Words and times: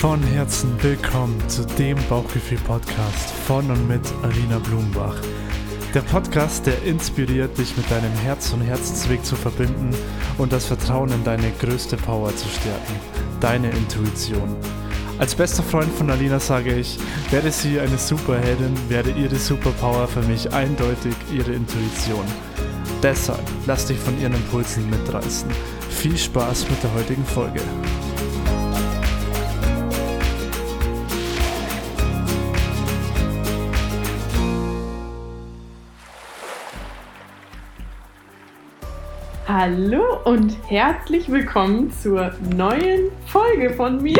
Von 0.00 0.22
Herzen 0.22 0.82
willkommen 0.82 1.46
zu 1.50 1.62
dem 1.66 1.98
Bauchgefühl-Podcast 2.08 3.32
von 3.46 3.70
und 3.70 3.86
mit 3.86 4.00
Alina 4.22 4.58
Blumenbach. 4.58 5.16
Der 5.92 6.00
Podcast, 6.00 6.64
der 6.64 6.82
inspiriert, 6.84 7.58
dich 7.58 7.76
mit 7.76 7.90
deinem 7.90 8.14
Herz 8.14 8.50
und 8.54 8.62
Herzensweg 8.62 9.22
zu 9.22 9.36
verbinden 9.36 9.90
und 10.38 10.54
das 10.54 10.64
Vertrauen 10.64 11.10
in 11.10 11.22
deine 11.22 11.52
größte 11.60 11.98
Power 11.98 12.34
zu 12.34 12.48
stärken, 12.48 12.94
deine 13.40 13.68
Intuition. 13.72 14.56
Als 15.18 15.34
bester 15.34 15.62
Freund 15.62 15.92
von 15.92 16.08
Alina 16.08 16.40
sage 16.40 16.76
ich, 16.76 16.98
werde 17.30 17.52
sie 17.52 17.78
eine 17.78 17.98
Superheldin, 17.98 18.72
werde 18.88 19.10
ihre 19.10 19.36
Superpower 19.36 20.08
für 20.08 20.22
mich 20.22 20.50
eindeutig 20.50 21.14
ihre 21.30 21.52
Intuition. 21.52 22.24
Deshalb 23.02 23.44
lass 23.66 23.84
dich 23.84 23.98
von 23.98 24.18
ihren 24.18 24.32
Impulsen 24.32 24.88
mitreißen. 24.88 25.50
Viel 25.90 26.16
Spaß 26.16 26.70
mit 26.70 26.82
der 26.82 26.94
heutigen 26.94 27.26
Folge. 27.26 27.60
Hallo 39.62 40.20
und 40.24 40.56
herzlich 40.68 41.30
willkommen 41.30 41.92
zur 41.92 42.32
neuen 42.56 43.10
Folge 43.26 43.74
von 43.74 44.02
mir. 44.02 44.16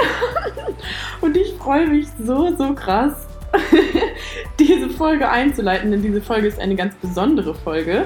Und 1.22 1.34
ich 1.34 1.54
freue 1.54 1.86
mich 1.86 2.08
so, 2.22 2.54
so 2.56 2.74
krass, 2.74 3.26
diese 4.58 4.90
Folge 4.90 5.30
einzuleiten, 5.30 5.92
denn 5.92 6.02
diese 6.02 6.20
Folge 6.20 6.46
ist 6.46 6.60
eine 6.60 6.74
ganz 6.76 6.94
besondere 6.96 7.54
Folge. 7.54 8.04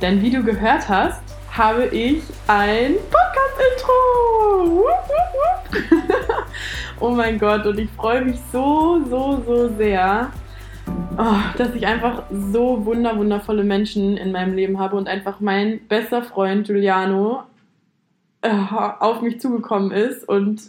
Denn 0.00 0.20
wie 0.22 0.30
du 0.30 0.42
gehört 0.42 0.88
hast, 0.88 1.22
habe 1.52 1.86
ich 1.86 2.24
ein 2.48 2.96
Podcast-Intro. 3.12 4.84
oh 6.98 7.10
mein 7.10 7.38
Gott, 7.38 7.64
und 7.64 7.78
ich 7.78 7.90
freue 7.90 8.22
mich 8.24 8.40
so, 8.50 9.00
so, 9.08 9.40
so 9.46 9.68
sehr, 9.76 10.32
oh, 11.18 11.36
dass 11.58 11.74
ich 11.74 11.86
einfach 11.86 12.24
so 12.30 12.84
wunder, 12.84 13.16
wundervolle 13.16 13.64
Menschen 13.64 14.16
in 14.16 14.32
meinem 14.32 14.54
Leben 14.54 14.78
habe 14.78 14.96
und 14.96 15.08
einfach 15.08 15.40
mein 15.40 15.80
bester 15.88 16.22
Freund 16.22 16.66
Giuliano 16.66 17.42
äh, 18.42 18.50
auf 18.50 19.22
mich 19.22 19.40
zugekommen 19.40 19.92
ist 19.92 20.28
und 20.28 20.62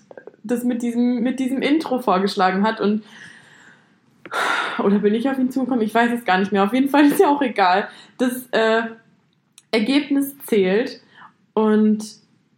das 0.43 0.63
mit 0.63 0.81
diesem, 0.81 1.21
mit 1.21 1.39
diesem 1.39 1.61
Intro 1.61 1.99
vorgeschlagen 1.99 2.63
hat 2.63 2.81
und 2.81 3.03
oder 4.79 4.99
bin 4.99 5.13
ich 5.13 5.29
auf 5.29 5.37
ihn 5.37 5.51
zugekommen? 5.51 5.83
Ich 5.83 5.93
weiß 5.93 6.11
es 6.11 6.25
gar 6.25 6.39
nicht 6.39 6.51
mehr. 6.51 6.63
Auf 6.63 6.73
jeden 6.73 6.89
Fall 6.89 7.05
ist 7.05 7.19
ja 7.19 7.29
auch 7.29 7.41
egal. 7.41 7.87
Das 8.17 8.47
äh, 8.51 8.83
Ergebnis 9.71 10.37
zählt 10.39 11.01
und 11.53 12.03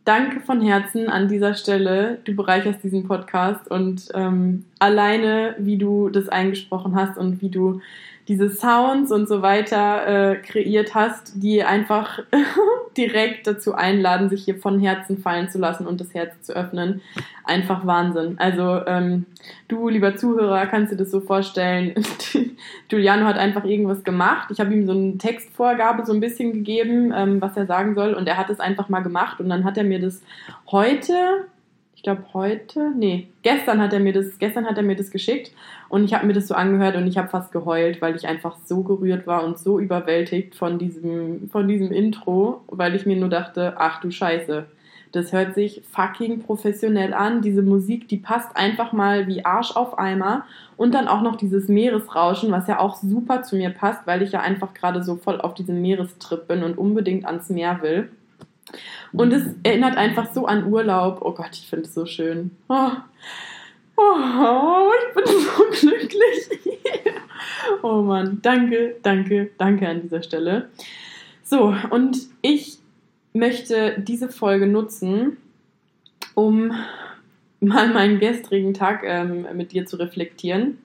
danke 0.06 0.40
von 0.40 0.62
Herzen 0.62 1.10
an 1.10 1.28
dieser 1.28 1.56
Stelle. 1.56 2.20
Du 2.24 2.36
bereicherst 2.36 2.84
diesen 2.84 3.08
Podcast 3.08 3.70
und 3.70 4.10
ähm, 4.14 4.66
alleine, 4.80 5.56
wie 5.60 5.78
du 5.78 6.10
das 6.10 6.30
eingesprochen 6.30 6.96
hast 6.96 7.18
und 7.18 7.42
wie 7.42 7.50
du 7.50 7.82
diese 8.28 8.50
Sounds 8.50 9.12
und 9.12 9.28
so 9.28 9.42
weiter 9.42 10.32
äh, 10.32 10.36
kreiert 10.38 10.96
hast, 10.96 11.34
die 11.36 11.64
einfach 11.64 12.20
direkt 12.98 13.46
dazu 13.46 13.76
einladen, 13.76 14.30
sich 14.30 14.46
hier 14.46 14.58
von 14.58 14.80
Herzen 14.80 15.20
fallen 15.20 15.50
zu 15.50 15.60
lassen 15.60 15.86
und 15.86 16.02
das 16.02 16.14
Herz 16.14 16.42
zu 16.42 16.56
öffnen. 16.56 17.02
Einfach 17.44 17.86
Wahnsinn. 17.86 18.36
Also 18.40 18.82
ähm, 18.88 19.28
du, 19.68 19.90
lieber 19.90 20.16
Zuhörer, 20.16 20.66
kannst 20.66 20.92
dir 20.92 20.98
das 20.98 21.12
so 21.12 21.22
vorstellen. 21.22 21.94
Giuliano 22.88 23.26
hat 23.26 23.38
einfach 23.38 23.64
irgendwas 23.64 24.04
gemacht. 24.04 24.50
Ich 24.52 24.60
habe 24.60 24.74
ihm 24.74 24.88
so 24.88 24.94
eine 24.94 25.18
Textvorgabe 25.18 26.06
so 26.06 26.14
ein 26.14 26.20
bisschen 26.20 26.54
gegeben, 26.54 27.14
ähm, 27.16 27.42
was 27.42 27.56
er 27.56 27.68
sagen 27.68 27.94
soll 27.94 28.14
und 28.16 28.28
er 28.28 28.38
hat 28.38 28.50
es 28.50 28.60
einfach 28.60 28.90
mal 28.90 29.02
gemacht 29.02 29.40
und 29.40 29.50
dann 29.50 29.64
hat 29.64 29.78
er 29.78 29.84
mir 29.84 30.00
das 30.00 30.22
heute 30.72 31.14
glaube 32.06 32.24
heute, 32.34 32.92
nee, 32.98 33.28
gestern 33.42 33.82
hat 33.82 33.92
er 33.92 34.00
mir 34.00 34.14
das, 34.14 34.40
gestern 34.40 34.66
hat 34.66 34.78
er 34.78 34.84
mir 34.84 34.96
das 34.96 35.12
geschickt 35.12 35.52
und 35.90 36.06
ich 36.06 36.14
habe 36.14 36.26
mir 36.26 36.34
das 36.34 36.48
so 36.48 36.54
angehört 36.54 36.96
und 36.96 37.08
ich 37.08 37.18
habe 37.18 37.30
fast 37.30 37.52
geheult, 37.52 38.02
weil 38.02 38.16
ich 38.16 38.28
einfach 38.28 38.58
so 38.64 38.84
gerührt 38.84 39.28
war 39.28 39.44
und 39.44 39.58
so 39.58 39.80
überwältigt 39.80 40.56
von 40.56 40.78
diesem, 40.78 41.50
von 41.50 41.68
diesem 41.68 41.92
Intro, 41.92 42.62
weil 42.68 42.96
ich 42.96 43.06
mir 43.06 43.18
nur 43.18 43.30
dachte, 43.30 43.74
ach 43.78 44.02
du 44.02 44.12
Scheiße, 44.12 44.68
das 45.14 45.34
hört 45.34 45.56
sich 45.56 45.82
fucking 45.90 46.42
professionell 46.42 47.14
an. 47.14 47.42
Diese 47.42 47.62
Musik, 47.62 48.10
die 48.10 48.18
passt 48.18 48.56
einfach 48.58 48.92
mal 48.92 49.28
wie 49.28 49.46
Arsch 49.46 49.74
auf 49.74 49.98
Eimer. 49.98 50.44
Und 50.76 50.94
dann 50.94 51.08
auch 51.08 51.22
noch 51.22 51.38
dieses 51.38 51.70
Meeresrauschen, 51.70 52.52
was 52.52 52.68
ja 52.68 52.80
auch 52.80 52.98
super 52.98 53.42
zu 53.42 53.56
mir 53.56 53.70
passt, 53.70 54.06
weil 54.06 54.22
ich 54.22 54.34
ja 54.34 54.42
einfach 54.42 54.74
gerade 54.74 55.04
so 55.04 55.16
voll 55.16 55.40
auf 55.40 55.54
diesem 55.54 55.82
Meerestrip 55.82 56.50
bin 56.50 56.64
und 56.64 56.78
unbedingt 56.78 57.26
ans 57.26 57.50
Meer 57.50 57.82
will. 57.82 58.10
Und 59.12 59.32
es 59.32 59.44
erinnert 59.64 59.98
einfach 59.98 60.34
so 60.34 60.46
an 60.46 60.72
Urlaub. 60.72 61.20
Oh 61.22 61.32
Gott, 61.32 61.52
ich 61.54 61.68
finde 61.68 61.86
es 61.86 61.94
so 61.94 62.06
schön. 62.06 62.52
Oh. 62.68 62.92
oh, 63.98 64.92
ich 65.08 65.16
bin 65.16 65.26
so 65.26 65.64
glücklich. 65.80 66.60
oh 67.82 68.02
Mann, 68.02 68.40
danke, 68.42 68.96
danke, 69.02 69.52
danke 69.58 69.88
an 69.88 70.02
dieser 70.02 70.22
Stelle. 70.22 70.70
So, 71.44 71.74
und 71.90 72.18
ich 72.42 72.80
möchte 73.34 73.96
diese 74.00 74.30
Folge 74.30 74.68
nutzen, 74.68 75.38
um 76.34 76.74
mal 77.60 77.90
meinen 77.94 78.20
gestrigen 78.20 78.74
Tag 78.74 79.04
ähm, 79.06 79.48
mit 79.54 79.72
dir 79.72 79.86
zu 79.86 79.98
reflektieren. 79.98 80.80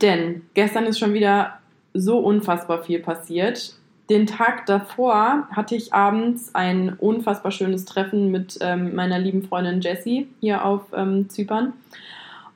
Denn 0.00 0.42
gestern 0.54 0.84
ist 0.84 0.98
schon 0.98 1.14
wieder 1.14 1.60
so 1.94 2.18
unfassbar 2.18 2.82
viel 2.82 2.98
passiert 3.00 3.74
den 4.08 4.26
Tag 4.26 4.66
davor 4.66 5.48
hatte 5.50 5.74
ich 5.74 5.92
abends 5.92 6.54
ein 6.54 6.94
unfassbar 6.94 7.50
schönes 7.50 7.84
Treffen 7.84 8.30
mit 8.30 8.58
ähm, 8.60 8.94
meiner 8.94 9.18
lieben 9.18 9.42
Freundin 9.42 9.80
Jessie 9.80 10.28
hier 10.40 10.64
auf 10.64 10.82
ähm, 10.94 11.28
Zypern. 11.28 11.72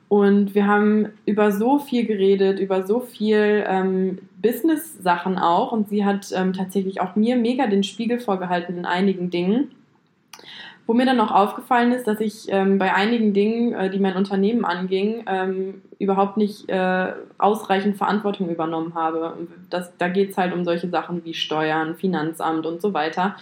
Und 0.07 0.55
wir 0.55 0.67
haben 0.67 1.07
über 1.25 1.51
so 1.51 1.79
viel 1.79 2.05
geredet, 2.05 2.59
über 2.59 2.85
so 2.85 2.99
viel 2.99 3.65
ähm, 3.67 4.19
Business-Sachen 4.41 5.37
auch. 5.37 5.71
Und 5.71 5.89
sie 5.89 6.05
hat 6.05 6.31
ähm, 6.35 6.53
tatsächlich 6.53 6.99
auch 6.99 7.15
mir 7.15 7.37
mega 7.37 7.67
den 7.67 7.83
Spiegel 7.83 8.19
vorgehalten 8.19 8.77
in 8.77 8.85
einigen 8.85 9.29
Dingen. 9.29 9.71
Wo 10.87 10.93
mir 10.93 11.05
dann 11.05 11.19
auch 11.19 11.31
aufgefallen 11.31 11.91
ist, 11.91 12.07
dass 12.07 12.19
ich 12.19 12.47
ähm, 12.49 12.77
bei 12.77 12.93
einigen 12.93 13.33
Dingen, 13.33 13.73
äh, 13.73 13.89
die 13.89 13.99
mein 13.99 14.15
Unternehmen 14.15 14.65
anging, 14.65 15.23
ähm, 15.27 15.81
überhaupt 15.99 16.37
nicht 16.37 16.69
äh, 16.69 17.13
ausreichend 17.37 17.97
Verantwortung 17.97 18.49
übernommen 18.49 18.95
habe. 18.95 19.37
Das, 19.69 19.95
da 19.97 20.09
geht 20.09 20.31
es 20.31 20.37
halt 20.37 20.53
um 20.53 20.65
solche 20.65 20.89
Sachen 20.89 21.23
wie 21.23 21.33
Steuern, 21.33 21.95
Finanzamt 21.95 22.65
und 22.65 22.81
so 22.81 22.93
weiter. 22.93 23.35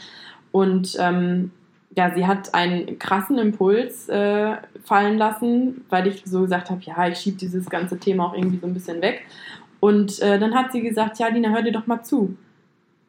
Und 0.51 0.95
ähm, 0.99 1.51
ja, 1.95 2.13
sie 2.13 2.27
hat 2.27 2.53
einen 2.53 2.99
krassen 2.99 3.37
Impuls 3.37 4.09
äh, 4.09 4.57
fallen 4.83 5.17
lassen, 5.17 5.85
weil 5.89 6.07
ich 6.07 6.23
so 6.25 6.41
gesagt 6.41 6.69
habe, 6.69 6.81
ja, 6.83 7.07
ich 7.07 7.17
schiebe 7.17 7.37
dieses 7.37 7.69
ganze 7.69 7.97
Thema 7.97 8.27
auch 8.27 8.33
irgendwie 8.35 8.59
so 8.59 8.67
ein 8.67 8.73
bisschen 8.73 9.01
weg. 9.01 9.25
Und 9.79 10.21
äh, 10.21 10.37
dann 10.39 10.53
hat 10.53 10.71
sie 10.71 10.81
gesagt, 10.81 11.19
ja, 11.19 11.27
Lina, 11.29 11.49
hör 11.49 11.61
dir 11.61 11.71
doch 11.71 11.87
mal 11.87 12.03
zu. 12.03 12.35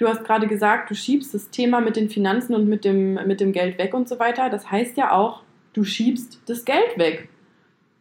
Du 0.01 0.09
hast 0.09 0.25
gerade 0.25 0.47
gesagt, 0.47 0.91
du 0.91 0.95
schiebst 0.95 1.35
das 1.35 1.51
Thema 1.51 1.83
mit 1.83 1.95
den 1.95 2.09
Finanzen 2.09 2.55
und 2.55 2.67
mit 2.67 2.87
dem, 2.87 3.15
mit 3.27 3.39
dem 3.39 3.53
Geld 3.53 3.77
weg 3.77 3.93
und 3.93 4.09
so 4.09 4.19
weiter. 4.19 4.49
Das 4.49 4.71
heißt 4.71 4.97
ja 4.97 5.13
auch, 5.13 5.43
du 5.75 5.85
schiebst 5.85 6.41
das 6.47 6.65
Geld 6.65 6.97
weg. 6.97 7.29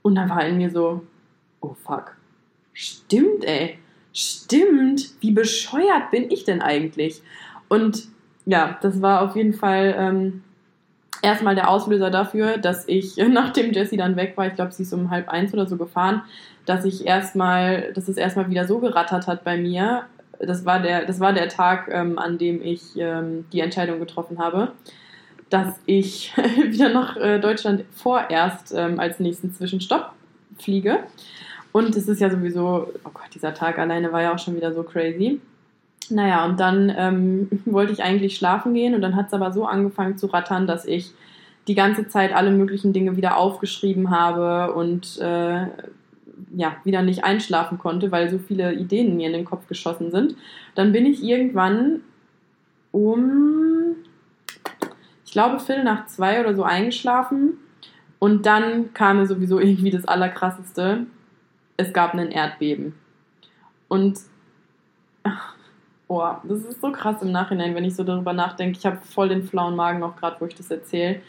Und 0.01 0.15
da 0.15 0.29
war 0.29 0.45
in 0.45 0.55
mir 0.55 0.69
so, 0.69 1.05
oh 1.59 1.73
fuck. 1.73 2.15
Stimmt, 2.71 3.43
ey. 3.43 3.79
Stimmt. 4.13 5.09
Wie 5.19 5.31
bescheuert 5.31 6.09
bin 6.09 6.31
ich 6.31 6.45
denn 6.45 6.61
eigentlich? 6.61 7.21
Und 7.67 8.07
ja, 8.45 8.79
das 8.81 9.01
war 9.01 9.21
auf 9.21 9.35
jeden 9.35 9.53
Fall 9.53 9.93
ähm, 9.97 10.43
erstmal 11.21 11.55
der 11.55 11.69
Auslöser 11.69 12.11
dafür, 12.11 12.59
dass 12.59 12.87
ich, 12.87 13.17
nachdem 13.29 13.73
Jessie 13.73 13.97
dann 13.97 14.15
weg 14.15 14.37
war, 14.37 14.47
ich 14.47 14.55
glaube, 14.55 14.71
sie 14.71 14.83
ist 14.83 14.93
um 14.93 15.09
halb 15.09 15.27
eins 15.27 15.53
oder 15.53 15.67
so 15.67 15.75
gefahren, 15.75 16.21
dass 16.65 16.85
ich 16.85 17.05
erstmal, 17.05 17.91
dass 17.91 18.07
es 18.07 18.15
erstmal 18.15 18.49
wieder 18.49 18.65
so 18.65 18.79
gerattert 18.79 19.27
hat 19.27 19.43
bei 19.43 19.57
mir, 19.57 20.05
das 20.39 20.65
war 20.65 20.79
der, 20.79 21.05
das 21.05 21.19
war 21.19 21.33
der 21.33 21.49
Tag, 21.49 21.89
ähm, 21.91 22.17
an 22.17 22.37
dem 22.37 22.61
ich 22.61 22.97
ähm, 22.97 23.45
die 23.51 23.59
Entscheidung 23.59 23.99
getroffen 23.99 24.39
habe, 24.39 24.71
dass 25.49 25.79
ich 25.85 26.33
wieder 26.67 26.89
nach 26.89 27.17
äh, 27.17 27.39
Deutschland 27.39 27.83
vorerst 27.91 28.73
ähm, 28.75 28.99
als 28.99 29.19
nächsten 29.19 29.53
Zwischenstopp 29.53 30.13
fliege. 30.57 30.99
Und 31.71 31.95
es 31.95 32.07
ist 32.07 32.19
ja 32.19 32.29
sowieso, 32.29 32.87
oh 33.03 33.09
Gott, 33.13 33.29
dieser 33.33 33.53
Tag 33.53 33.77
alleine 33.77 34.11
war 34.11 34.21
ja 34.21 34.33
auch 34.33 34.39
schon 34.39 34.55
wieder 34.55 34.73
so 34.73 34.83
crazy. 34.83 35.39
Naja, 36.09 36.45
und 36.45 36.59
dann 36.59 36.93
ähm, 36.97 37.49
wollte 37.65 37.93
ich 37.93 38.03
eigentlich 38.03 38.35
schlafen 38.35 38.73
gehen 38.73 38.95
und 38.95 39.01
dann 39.01 39.15
hat 39.15 39.27
es 39.27 39.33
aber 39.33 39.51
so 39.51 39.65
angefangen 39.65 40.17
zu 40.17 40.27
rattern, 40.27 40.67
dass 40.67 40.85
ich 40.85 41.11
die 41.67 41.75
ganze 41.75 42.07
Zeit 42.07 42.33
alle 42.33 42.49
möglichen 42.49 42.93
Dinge 42.93 43.15
wieder 43.15 43.37
aufgeschrieben 43.37 44.09
habe 44.09 44.73
und 44.73 45.19
äh, 45.19 45.67
ja, 46.55 46.77
wieder 46.83 47.01
nicht 47.01 47.23
einschlafen 47.23 47.77
konnte, 47.77 48.11
weil 48.11 48.29
so 48.29 48.39
viele 48.39 48.73
Ideen 48.73 49.15
mir 49.15 49.27
in 49.27 49.33
den 49.33 49.45
Kopf 49.45 49.67
geschossen 49.67 50.11
sind. 50.11 50.35
Dann 50.75 50.91
bin 50.91 51.05
ich 51.05 51.23
irgendwann 51.23 52.01
um, 52.91 53.95
ich 55.25 55.31
glaube, 55.31 55.59
Viertel 55.59 55.83
nach 55.83 56.07
zwei 56.07 56.39
oder 56.39 56.55
so 56.55 56.63
eingeschlafen. 56.63 57.57
Und 58.19 58.45
dann 58.45 58.93
kam 58.93 59.17
mir 59.17 59.27
sowieso 59.27 59.59
irgendwie 59.59 59.91
das 59.91 60.05
Allerkrasseste. 60.05 61.05
Es 61.77 61.93
gab 61.93 62.13
einen 62.13 62.31
Erdbeben. 62.31 62.95
Und, 63.87 64.19
oh, 66.07 66.31
das 66.43 66.59
ist 66.59 66.81
so 66.81 66.91
krass 66.91 67.21
im 67.21 67.31
Nachhinein, 67.31 67.75
wenn 67.75 67.85
ich 67.85 67.95
so 67.95 68.03
darüber 68.03 68.33
nachdenke. 68.33 68.77
Ich 68.77 68.85
habe 68.85 68.97
voll 68.97 69.29
den 69.29 69.43
flauen 69.43 69.75
Magen 69.75 70.03
auch 70.03 70.15
gerade, 70.15 70.35
wo 70.39 70.45
ich 70.45 70.55
das 70.55 70.69
erzähle. 70.69 71.21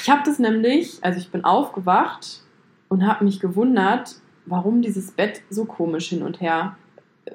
Ich 0.00 0.10
habe 0.10 0.22
das 0.24 0.38
nämlich, 0.38 0.98
also 1.02 1.20
ich 1.20 1.30
bin 1.30 1.44
aufgewacht 1.44 2.42
und 2.90 3.06
habe 3.06 3.24
mich 3.24 3.40
gewundert, 3.40 4.16
warum 4.44 4.82
dieses 4.82 5.12
Bett 5.12 5.40
so 5.48 5.64
komisch 5.64 6.10
hin 6.10 6.22
und 6.22 6.42
her 6.42 6.76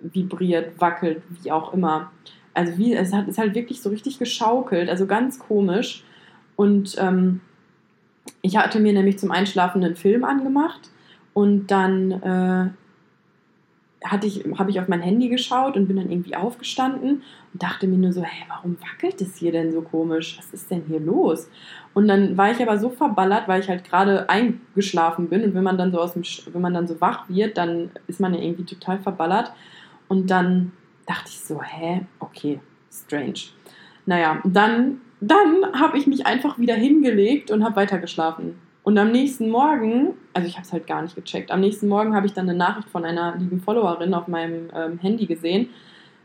vibriert, 0.01 0.79
wackelt, 0.79 1.23
wie 1.29 1.51
auch 1.51 1.73
immer. 1.73 2.11
Also 2.53 2.77
wie, 2.77 2.93
es 2.93 3.13
hat, 3.13 3.27
ist 3.27 3.37
halt 3.37 3.55
wirklich 3.55 3.81
so 3.81 3.89
richtig 3.89 4.19
geschaukelt, 4.19 4.89
also 4.89 5.07
ganz 5.07 5.39
komisch. 5.39 6.03
Und 6.55 6.95
ähm, 6.99 7.41
ich 8.41 8.57
hatte 8.57 8.79
mir 8.79 8.93
nämlich 8.93 9.17
zum 9.17 9.31
Einschlafen 9.31 9.83
einen 9.83 9.95
Film 9.95 10.23
angemacht 10.23 10.89
und 11.33 11.67
dann 11.67 12.11
äh, 12.11 12.69
hatte 14.05 14.27
ich, 14.27 14.43
habe 14.57 14.69
ich 14.69 14.79
auf 14.79 14.87
mein 14.87 15.01
Handy 15.01 15.29
geschaut 15.29 15.75
und 15.75 15.87
bin 15.87 15.97
dann 15.97 16.11
irgendwie 16.11 16.35
aufgestanden 16.35 17.23
und 17.53 17.63
dachte 17.63 17.87
mir 17.87 17.97
nur 17.97 18.13
so, 18.13 18.21
hey, 18.21 18.45
warum 18.47 18.77
wackelt 18.81 19.19
es 19.21 19.37
hier 19.37 19.51
denn 19.51 19.71
so 19.71 19.81
komisch? 19.81 20.37
Was 20.37 20.53
ist 20.53 20.69
denn 20.69 20.83
hier 20.87 20.99
los? 20.99 21.49
Und 21.93 22.07
dann 22.07 22.37
war 22.37 22.51
ich 22.51 22.61
aber 22.61 22.77
so 22.77 22.89
verballert, 22.89 23.47
weil 23.47 23.61
ich 23.61 23.69
halt 23.69 23.83
gerade 23.83 24.29
eingeschlafen 24.29 25.29
bin 25.29 25.43
und 25.43 25.55
wenn 25.55 25.63
man 25.63 25.77
dann 25.77 25.91
so 25.91 25.99
aus 25.99 26.13
dem, 26.13 26.23
wenn 26.51 26.61
man 26.61 26.73
dann 26.73 26.87
so 26.87 26.99
wach 27.01 27.29
wird, 27.29 27.57
dann 27.57 27.89
ist 28.07 28.19
man 28.19 28.33
ja 28.33 28.41
irgendwie 28.41 28.65
total 28.65 28.99
verballert. 28.99 29.51
Und 30.07 30.29
dann 30.29 30.71
dachte 31.05 31.29
ich 31.29 31.39
so, 31.39 31.61
hä, 31.61 32.01
okay, 32.19 32.59
strange. 32.91 33.39
Naja, 34.05 34.39
dann, 34.43 35.01
dann 35.19 35.79
habe 35.79 35.97
ich 35.97 36.05
mich 36.05 36.25
einfach 36.25 36.59
wieder 36.59 36.75
hingelegt 36.75 37.49
und 37.49 37.63
habe 37.63 37.77
weitergeschlafen. 37.77 38.55
Und 38.85 38.99
am 38.99 39.11
nächsten 39.11 39.49
Morgen, 39.49 40.13
also 40.31 40.47
ich 40.47 40.57
habe 40.57 40.63
es 40.63 40.71
halt 40.71 40.85
gar 40.85 41.01
nicht 41.01 41.15
gecheckt, 41.15 41.49
am 41.49 41.59
nächsten 41.59 41.87
Morgen 41.87 42.15
habe 42.15 42.27
ich 42.27 42.33
dann 42.33 42.47
eine 42.47 42.55
Nachricht 42.55 42.87
von 42.87 43.03
einer 43.03 43.35
lieben 43.35 43.59
Followerin 43.59 44.13
auf 44.13 44.27
meinem 44.27 44.69
ähm, 44.75 44.99
Handy 44.99 45.25
gesehen, 45.25 45.69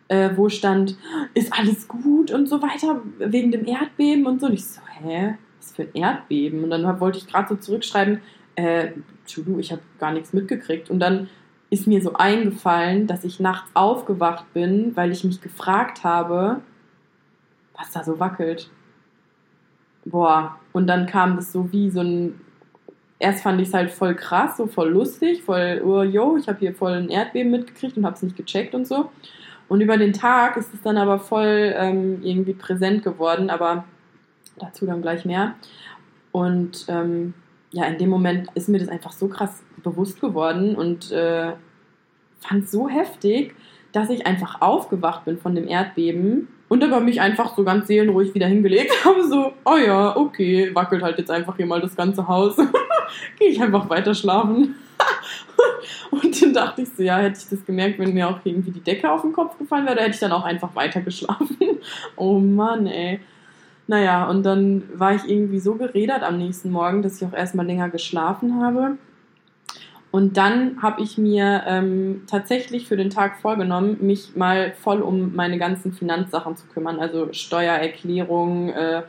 äh, 0.08 0.28
wo 0.36 0.50
stand, 0.50 0.94
ist 1.32 1.54
alles 1.58 1.88
gut 1.88 2.30
und 2.30 2.50
so 2.50 2.60
weiter, 2.60 3.00
wegen 3.18 3.50
dem 3.50 3.64
Erdbeben 3.64 4.26
und 4.26 4.42
so. 4.42 4.48
Und 4.48 4.52
ich 4.52 4.66
so, 4.66 4.82
hä, 5.00 5.38
was 5.58 5.72
für 5.72 5.84
ein 5.84 5.94
Erdbeben? 5.94 6.62
Und 6.62 6.68
dann 6.68 7.00
wollte 7.00 7.16
ich 7.16 7.26
gerade 7.26 7.48
so 7.48 7.56
zurückschreiben, 7.56 8.20
äh, 8.56 8.88
du, 9.34 9.58
ich 9.58 9.72
habe 9.72 9.80
gar 9.98 10.12
nichts 10.12 10.34
mitgekriegt. 10.34 10.90
Und 10.90 11.00
dann 11.00 11.30
ist 11.70 11.86
mir 11.86 12.02
so 12.02 12.12
eingefallen, 12.12 13.06
dass 13.06 13.24
ich 13.24 13.40
nachts 13.40 13.70
aufgewacht 13.72 14.52
bin, 14.52 14.94
weil 14.96 15.12
ich 15.12 15.24
mich 15.24 15.40
gefragt 15.40 16.04
habe, 16.04 16.60
was 17.74 17.90
da 17.90 18.04
so 18.04 18.20
wackelt. 18.20 18.68
Boah, 20.04 20.56
und 20.72 20.88
dann 20.88 21.06
kam 21.06 21.36
das 21.36 21.52
so 21.52 21.72
wie 21.72 21.88
so 21.88 22.00
ein 22.00 22.38
erst 23.20 23.42
fand 23.42 23.60
ich 23.60 23.68
es 23.68 23.74
halt 23.74 23.90
voll 23.92 24.16
krass, 24.16 24.56
so 24.56 24.66
voll 24.66 24.88
lustig, 24.88 25.42
voll, 25.44 25.80
oh, 25.84 26.02
yo, 26.02 26.36
ich 26.36 26.48
habe 26.48 26.58
hier 26.58 26.74
voll 26.74 26.92
ein 26.92 27.10
Erdbeben 27.10 27.52
mitgekriegt 27.52 27.96
und 27.96 28.04
habe 28.04 28.16
es 28.16 28.22
nicht 28.22 28.36
gecheckt 28.36 28.74
und 28.74 28.88
so. 28.88 29.10
Und 29.68 29.82
über 29.82 29.96
den 29.96 30.12
Tag 30.12 30.56
ist 30.56 30.74
es 30.74 30.82
dann 30.82 30.96
aber 30.96 31.20
voll 31.20 31.72
ähm, 31.76 32.22
irgendwie 32.24 32.54
präsent 32.54 33.04
geworden, 33.04 33.50
aber 33.50 33.84
dazu 34.58 34.86
dann 34.86 35.02
gleich 35.02 35.24
mehr. 35.24 35.54
Und 36.32 36.86
ähm, 36.88 37.34
ja, 37.70 37.84
in 37.84 37.98
dem 37.98 38.08
Moment 38.08 38.48
ist 38.54 38.68
mir 38.68 38.78
das 38.78 38.88
einfach 38.88 39.12
so 39.12 39.28
krass 39.28 39.62
bewusst 39.82 40.20
geworden 40.20 40.74
und 40.74 41.12
äh, 41.12 41.52
fand 42.40 42.64
es 42.64 42.72
so 42.72 42.88
heftig, 42.88 43.54
dass 43.92 44.10
ich 44.10 44.26
einfach 44.26 44.60
aufgewacht 44.60 45.24
bin 45.24 45.38
von 45.38 45.54
dem 45.54 45.68
Erdbeben 45.68 46.48
und 46.68 46.82
aber 46.82 47.00
mich 47.00 47.20
einfach 47.20 47.56
so 47.56 47.64
ganz 47.64 47.86
seelenruhig 47.86 48.34
wieder 48.34 48.46
hingelegt 48.46 48.92
habe, 49.04 49.24
so, 49.24 49.52
oh 49.64 49.76
ja, 49.76 50.16
okay, 50.16 50.74
wackelt 50.74 51.02
halt 51.02 51.18
jetzt 51.18 51.30
einfach 51.30 51.56
hier 51.56 51.66
mal 51.66 51.80
das 51.80 51.94
ganze 51.94 52.26
Haus. 52.26 52.56
Gehe 53.38 53.48
ich 53.48 53.60
einfach 53.60 53.88
weiter 53.88 54.14
schlafen. 54.14 54.76
und 56.10 56.42
dann 56.42 56.52
dachte 56.52 56.82
ich 56.82 56.88
so, 56.90 57.02
ja, 57.02 57.18
hätte 57.18 57.38
ich 57.38 57.48
das 57.48 57.64
gemerkt, 57.64 57.98
wenn 57.98 58.14
mir 58.14 58.28
auch 58.28 58.40
irgendwie 58.44 58.70
die 58.70 58.80
Decke 58.80 59.10
auf 59.10 59.22
den 59.22 59.32
Kopf 59.32 59.58
gefallen 59.58 59.86
wäre, 59.86 60.00
hätte 60.00 60.10
ich 60.10 60.18
dann 60.20 60.32
auch 60.32 60.44
einfach 60.44 60.74
weiter 60.74 61.00
geschlafen. 61.00 61.56
oh 62.16 62.38
Mann, 62.38 62.86
ey. 62.86 63.20
Naja, 63.86 64.28
und 64.28 64.44
dann 64.44 64.84
war 64.94 65.14
ich 65.14 65.28
irgendwie 65.28 65.58
so 65.58 65.74
geredert 65.74 66.22
am 66.22 66.38
nächsten 66.38 66.70
Morgen, 66.70 67.02
dass 67.02 67.20
ich 67.20 67.26
auch 67.26 67.32
erstmal 67.32 67.66
länger 67.66 67.88
geschlafen 67.88 68.62
habe. 68.62 68.98
Und 70.12 70.36
dann 70.36 70.82
habe 70.82 71.02
ich 71.02 71.18
mir 71.18 71.62
ähm, 71.66 72.22
tatsächlich 72.26 72.88
für 72.88 72.96
den 72.96 73.10
Tag 73.10 73.36
vorgenommen, 73.40 73.98
mich 74.00 74.34
mal 74.34 74.72
voll 74.72 75.02
um 75.02 75.34
meine 75.34 75.58
ganzen 75.58 75.92
Finanzsachen 75.92 76.56
zu 76.56 76.66
kümmern, 76.66 76.98
also 76.98 77.32
Steuererklärung, 77.32 78.70
äh, 78.70 79.02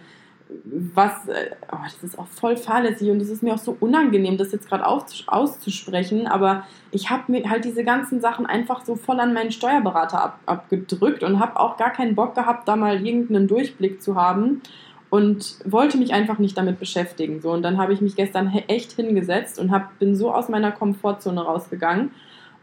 was, 0.63 1.27
äh, 1.27 1.51
oh, 1.71 1.77
das 1.83 2.03
ist 2.03 2.19
auch 2.19 2.27
voll 2.27 2.57
fahrlässig 2.57 3.09
und 3.09 3.21
es 3.21 3.29
ist 3.29 3.43
mir 3.43 3.53
auch 3.53 3.59
so 3.59 3.75
unangenehm, 3.79 4.37
das 4.37 4.51
jetzt 4.51 4.67
gerade 4.67 4.85
auszusprechen, 4.85 6.27
aber 6.27 6.65
ich 6.91 7.09
habe 7.09 7.31
mir 7.31 7.49
halt 7.49 7.65
diese 7.65 7.83
ganzen 7.83 8.19
Sachen 8.19 8.45
einfach 8.45 8.83
so 8.83 8.95
voll 8.95 9.19
an 9.19 9.33
meinen 9.33 9.51
Steuerberater 9.51 10.21
ab, 10.21 10.39
abgedrückt 10.45 11.23
und 11.23 11.39
habe 11.39 11.59
auch 11.59 11.77
gar 11.77 11.91
keinen 11.91 12.15
Bock 12.15 12.35
gehabt, 12.35 12.67
da 12.67 12.75
mal 12.75 13.05
irgendeinen 13.05 13.47
Durchblick 13.47 14.01
zu 14.01 14.15
haben 14.15 14.61
und 15.09 15.57
wollte 15.65 15.97
mich 15.97 16.13
einfach 16.13 16.39
nicht 16.39 16.57
damit 16.57 16.79
beschäftigen. 16.79 17.41
So, 17.41 17.51
und 17.51 17.61
dann 17.63 17.77
habe 17.77 17.93
ich 17.93 18.01
mich 18.01 18.15
gestern 18.15 18.47
echt 18.67 18.93
hingesetzt 18.93 19.59
und 19.59 19.71
hab, 19.71 19.99
bin 19.99 20.15
so 20.15 20.33
aus 20.33 20.49
meiner 20.49 20.71
Komfortzone 20.71 21.41
rausgegangen 21.41 22.11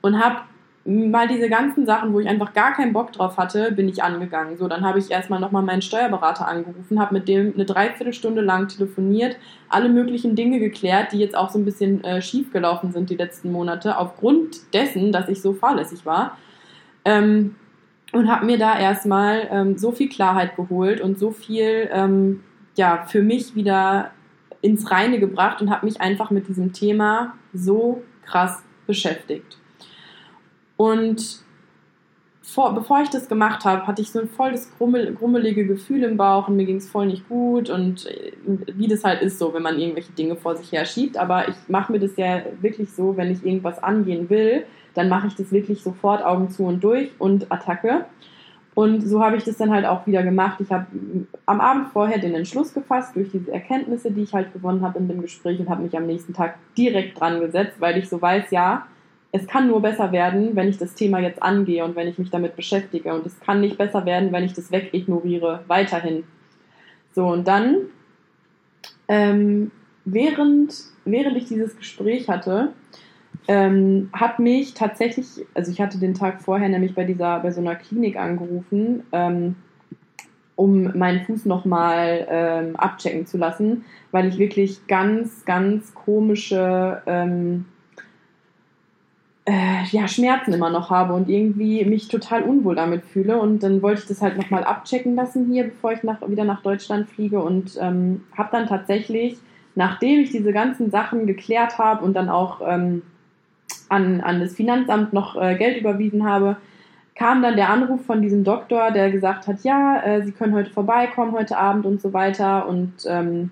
und 0.01 0.23
habe 0.23 0.41
mal 0.89 1.29
diese 1.29 1.51
ganzen 1.51 1.85
Sachen, 1.85 2.15
wo 2.15 2.21
ich 2.21 2.29
einfach 2.29 2.55
gar 2.55 2.73
keinen 2.73 2.95
Bock 2.95 3.13
drauf 3.13 3.37
hatte, 3.37 3.73
bin 3.73 3.89
ich 3.89 4.03
angegangen. 4.03 4.57
So, 4.57 4.69
dann 4.69 4.87
habe 4.87 4.99
ich 4.99 5.11
erstmal 5.11 5.39
nochmal 5.39 5.63
meinen 5.63 5.83
Steuerberater 5.83 6.49
angerufen, 6.49 6.99
habe 6.99 7.13
mit 7.15 7.29
dem 7.29 7.53
eine 7.53 7.67
Dreiviertelstunde 7.67 8.41
lang 8.41 8.69
telefoniert, 8.69 9.37
alle 9.69 9.91
möglichen 9.91 10.35
Dinge 10.35 10.59
geklärt, 10.59 11.13
die 11.13 11.19
jetzt 11.19 11.37
auch 11.37 11.51
so 11.51 11.59
ein 11.59 11.67
bisschen 11.67 12.03
äh, 12.05 12.23
schief 12.23 12.53
gelaufen 12.53 12.91
sind 12.91 13.11
die 13.11 13.17
letzten 13.17 13.53
Monate, 13.53 13.99
aufgrund 13.99 14.73
dessen, 14.73 15.13
dass 15.13 15.29
ich 15.29 15.43
so 15.43 15.53
fahrlässig 15.53 16.07
war. 16.07 16.39
Ähm, 17.05 17.57
und 18.13 18.31
habe 18.31 18.47
mir 18.47 18.57
da 18.57 18.79
erstmal 18.79 19.47
ähm, 19.51 19.77
so 19.77 19.93
viel 19.93 20.09
Klarheit 20.09 20.57
geholt 20.57 21.03
und 21.03 21.19
so 21.19 21.33
viel 21.33 21.91
ähm, 21.93 22.41
ja, 22.77 23.05
für 23.07 23.23
mich 23.23 23.55
wieder 23.55 24.13
ins 24.63 24.91
Reine 24.91 25.19
gebracht 25.19 25.61
und 25.61 25.69
habe 25.69 25.85
mich 25.85 26.01
einfach 26.01 26.31
mit 26.31 26.49
diesem 26.49 26.73
Thema 26.73 27.35
so 27.53 28.03
krass 28.25 28.63
beschäftigt. 28.87 29.59
Und 30.79 31.43
vor, 32.41 32.75
bevor 32.75 33.03
ich 33.03 33.11
das 33.11 33.29
gemacht 33.29 33.67
habe, 33.67 33.87
hatte 33.87 34.01
ich 34.01 34.11
so 34.11 34.21
ein 34.21 34.29
voll 34.29 34.53
das 34.53 34.75
grummel, 34.79 35.13
grummelige 35.13 35.67
Gefühl 35.67 36.03
im 36.03 36.17
Bauch 36.17 36.49
und 36.49 36.57
mir 36.57 36.65
ging 36.65 36.77
es 36.77 36.89
voll 36.89 37.07
nicht 37.07 37.29
gut 37.29 37.69
und 37.69 38.07
äh, 38.07 38.33
wie 38.75 38.87
das 38.87 39.05
halt 39.05 39.21
ist 39.21 39.39
so, 39.39 39.53
wenn 39.53 39.63
man 39.63 39.79
irgendwelche 39.79 40.13
Dinge 40.13 40.37
vor 40.37 40.57
sich 40.57 40.73
her 40.73 40.87
schiebt. 40.87 41.19
Aber 41.19 41.49
ich 41.49 41.57
mache 41.67 41.93
mir 41.93 41.99
das 41.99 42.17
ja 42.17 42.41
wirklich 42.63 42.91
so, 42.93 43.19
wenn 43.19 43.31
ich 43.31 43.45
irgendwas 43.45 43.83
angehen 43.83 44.31
will, 44.31 44.65
dann 44.95 45.11
mache 45.11 45.27
ich 45.27 45.35
das 45.35 45.53
wirklich 45.53 45.83
sofort 45.83 46.25
Augen 46.25 46.49
zu 46.49 46.65
und 46.65 46.83
durch 46.83 47.11
und 47.19 47.53
Attacke. 47.53 48.07
Und 48.75 49.03
so 49.03 49.23
habe 49.23 49.37
ich 49.37 49.45
das 49.45 49.57
dann 49.57 49.73
halt 49.73 49.85
auch 49.85 50.07
wieder 50.07 50.23
gemacht. 50.23 50.61
Ich 50.61 50.71
habe 50.71 50.87
am 51.47 51.61
Abend 51.61 51.89
vorher 51.89 52.19
den 52.19 52.35
Entschluss 52.35 52.73
gefasst 52.73 53.17
durch 53.17 53.31
diese 53.31 53.53
Erkenntnisse, 53.53 54.13
die 54.13 54.23
ich 54.23 54.33
halt 54.33 54.53
gewonnen 54.53 54.83
habe 54.83 55.01
in 55.01 55.09
dem 55.09 55.21
Gespräch 55.21 55.59
und 55.59 55.69
habe 55.69 55.83
mich 55.83 55.97
am 55.97 56.07
nächsten 56.07 56.33
Tag 56.33 56.55
direkt 56.79 57.21
dran 57.21 57.41
gesetzt, 57.41 57.81
weil 57.81 57.99
ich 57.99 58.09
so 58.09 58.23
weiß, 58.23 58.53
ja, 58.53 58.87
es 59.31 59.47
kann 59.47 59.69
nur 59.69 59.83
besser 59.83 60.11
werden, 60.13 60.57
wenn 60.57 60.69
ich 60.69 60.79
das 60.79 60.95
Thema 60.95 61.19
jetzt 61.19 61.43
angehe 61.43 61.85
und 61.85 61.97
wenn 61.97 62.09
ich 62.09 62.19
mich 62.19 62.31
damit 62.31 62.57
beschäftige. 62.57 63.13
Und 63.13 63.27
es 63.27 63.39
kann 63.41 63.61
nicht 63.61 63.77
besser 63.77 64.07
werden, 64.07 64.33
wenn 64.33 64.45
ich 64.45 64.55
das 64.55 64.73
wegignoriere, 64.73 65.65
weiterhin. 65.67 66.25
So, 67.13 67.27
und 67.27 67.47
dann, 67.47 67.77
ähm, 69.07 69.71
während, 70.05 70.75
während 71.05 71.37
ich 71.37 71.47
dieses 71.47 71.77
Gespräch 71.77 72.29
hatte, 72.29 72.73
ähm, 73.49 74.09
hat 74.13 74.39
mich 74.39 74.75
tatsächlich, 74.75 75.27
also 75.55 75.71
ich 75.71 75.81
hatte 75.81 75.99
den 75.99 76.15
Tag 76.15 76.41
vorher 76.41 76.69
nämlich 76.69 76.95
bei 76.95 77.05
dieser, 77.05 77.41
bei 77.41 77.51
so 77.51 77.61
einer 77.61 77.77
Klinik 77.77 78.17
angerufen, 78.17 79.05
ähm, 79.13 79.57
um 80.57 80.97
meinen 80.99 81.21
Fuß 81.25 81.45
nochmal 81.45 82.27
ähm, 82.29 82.77
abchecken 82.77 83.27
zu 83.27 83.39
lassen, 83.39 83.85
weil 84.11 84.27
ich 84.27 84.39
wirklich 84.39 84.87
ganz, 84.87 85.45
ganz 85.45 85.95
komische 85.95 87.03
ähm, 87.07 87.67
äh, 89.49 89.85
ja, 89.93 90.07
Schmerzen 90.07 90.53
immer 90.53 90.69
noch 90.69 90.91
habe 90.91 91.15
und 91.15 91.31
irgendwie 91.31 91.83
mich 91.87 92.09
total 92.09 92.43
unwohl 92.43 92.75
damit 92.75 93.03
fühle. 93.05 93.41
Und 93.41 93.63
dann 93.63 93.81
wollte 93.81 94.03
ich 94.03 94.07
das 94.07 94.21
halt 94.21 94.37
nochmal 94.37 94.63
abchecken 94.63 95.17
lassen 95.17 95.51
hier, 95.51 95.65
bevor 95.65 95.93
ich 95.93 96.03
nach, 96.03 96.21
wieder 96.29 96.45
nach 96.45 96.63
Deutschland 96.63 97.09
fliege 97.09 97.41
und 97.41 97.79
ähm, 97.81 98.25
habe 98.37 98.51
dann 98.53 98.67
tatsächlich, 98.67 99.39
nachdem 99.75 100.21
ich 100.21 100.31
diese 100.31 100.53
ganzen 100.53 100.91
Sachen 100.91 101.27
geklärt 101.27 101.79
habe 101.79 102.05
und 102.05 102.13
dann 102.13 102.29
auch 102.29 102.61
ähm, 102.67 103.03
an, 103.89 104.21
an 104.21 104.41
das 104.41 104.55
Finanzamt 104.55 105.15
noch 105.15 105.41
äh, 105.41 105.57
Geld 105.57 105.81
überwiesen 105.81 106.29
habe, 106.29 106.57
kam 107.15 107.41
dann 107.41 107.57
der 107.57 107.71
Anruf 107.71 108.05
von 108.05 108.21
diesem 108.21 108.45
Doktor, 108.45 108.91
der 108.91 109.11
gesagt 109.11 109.47
hat, 109.47 109.65
ja, 109.65 110.03
äh, 110.05 110.23
Sie 110.23 110.33
können 110.33 110.55
heute 110.55 110.71
vorbeikommen, 110.71 111.33
heute 111.33 111.57
Abend 111.57 111.87
und 111.87 112.03
so 112.03 112.13
weiter. 112.13 112.69
Und 112.69 112.93
ähm, 113.07 113.51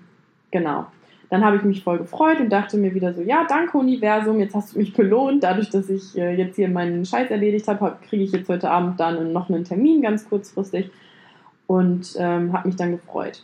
genau. 0.51 0.85
Dann 1.29 1.43
habe 1.43 1.57
ich 1.57 1.63
mich 1.63 1.83
voll 1.83 1.97
gefreut 1.97 2.39
und 2.39 2.49
dachte 2.49 2.77
mir 2.77 2.93
wieder 2.93 3.13
so, 3.13 3.21
ja, 3.21 3.45
danke 3.47 3.77
Universum, 3.77 4.39
jetzt 4.39 4.55
hast 4.55 4.73
du 4.73 4.79
mich 4.79 4.93
belohnt. 4.93 5.43
Dadurch, 5.43 5.69
dass 5.69 5.89
ich 5.89 6.17
äh, 6.17 6.35
jetzt 6.35 6.55
hier 6.55 6.69
meinen 6.69 7.05
Scheiß 7.05 7.29
erledigt 7.29 7.67
habe, 7.67 7.97
kriege 8.07 8.23
ich 8.23 8.31
jetzt 8.31 8.47
heute 8.47 8.69
Abend 8.69 8.99
dann 8.99 9.33
noch 9.33 9.49
einen 9.49 9.65
Termin 9.65 10.01
ganz 10.01 10.27
kurzfristig 10.29 10.89
und 11.67 12.15
ähm, 12.17 12.53
habe 12.53 12.69
mich 12.69 12.77
dann 12.77 12.91
gefreut. 12.91 13.43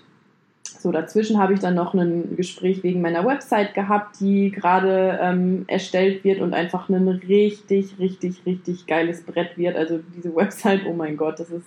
So, 0.83 0.91
dazwischen 0.91 1.39
habe 1.39 1.53
ich 1.53 1.59
dann 1.59 1.75
noch 1.75 1.93
ein 1.93 2.35
Gespräch 2.35 2.83
wegen 2.83 3.01
meiner 3.01 3.25
Website 3.25 3.73
gehabt, 3.73 4.19
die 4.19 4.51
gerade 4.51 5.19
ähm, 5.21 5.65
erstellt 5.67 6.23
wird 6.23 6.41
und 6.41 6.53
einfach 6.53 6.89
ein 6.89 7.07
richtig, 7.07 7.99
richtig, 7.99 8.45
richtig 8.45 8.85
geiles 8.87 9.23
Brett 9.23 9.57
wird. 9.57 9.75
Also 9.77 9.99
diese 10.15 10.35
Website, 10.35 10.81
oh 10.87 10.93
mein 10.93 11.15
Gott, 11.15 11.39
das 11.39 11.49
ist 11.51 11.65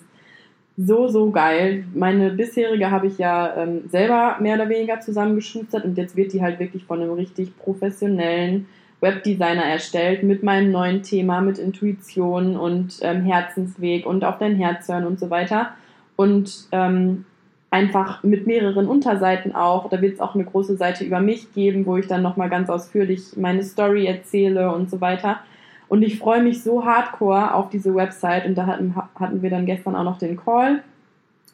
so, 0.76 1.08
so 1.08 1.30
geil. 1.30 1.84
Meine 1.94 2.30
bisherige 2.30 2.90
habe 2.90 3.06
ich 3.06 3.18
ja 3.18 3.56
ähm, 3.56 3.88
selber 3.88 4.36
mehr 4.40 4.56
oder 4.56 4.68
weniger 4.68 5.00
zusammengeschustert 5.00 5.84
und 5.84 5.96
jetzt 5.96 6.16
wird 6.16 6.32
die 6.32 6.42
halt 6.42 6.58
wirklich 6.58 6.84
von 6.84 7.00
einem 7.00 7.12
richtig 7.12 7.56
professionellen 7.58 8.66
Webdesigner 9.00 9.64
erstellt 9.64 10.22
mit 10.22 10.42
meinem 10.42 10.72
neuen 10.72 11.02
Thema, 11.02 11.40
mit 11.40 11.58
Intuition 11.58 12.56
und 12.56 12.98
ähm, 13.02 13.22
Herzensweg 13.22 14.06
und 14.06 14.24
auf 14.24 14.38
dein 14.38 14.56
Herz 14.56 14.88
hören 14.88 15.06
und 15.06 15.18
so 15.18 15.30
weiter. 15.30 15.70
Und 16.16 16.68
ähm, 16.72 17.24
einfach 17.70 18.22
mit 18.22 18.46
mehreren 18.46 18.86
Unterseiten 18.86 19.54
auch. 19.54 19.88
Da 19.90 20.00
wird 20.00 20.14
es 20.14 20.20
auch 20.20 20.34
eine 20.34 20.44
große 20.44 20.76
Seite 20.76 21.04
über 21.04 21.20
mich 21.20 21.52
geben, 21.52 21.84
wo 21.84 21.96
ich 21.96 22.06
dann 22.06 22.22
nochmal 22.22 22.48
ganz 22.48 22.70
ausführlich 22.70 23.36
meine 23.36 23.62
Story 23.62 24.06
erzähle 24.06 24.72
und 24.72 24.90
so 24.90 25.00
weiter. 25.00 25.40
Und 25.88 26.02
ich 26.02 26.18
freue 26.18 26.42
mich 26.42 26.62
so 26.62 26.84
hardcore 26.84 27.54
auf 27.54 27.70
diese 27.70 27.94
Website. 27.94 28.46
Und 28.46 28.56
da 28.56 28.66
hatten, 28.66 28.94
hatten 28.96 29.42
wir 29.42 29.50
dann 29.50 29.66
gestern 29.66 29.94
auch 29.94 30.04
noch 30.04 30.18
den 30.18 30.36
Call, 30.36 30.82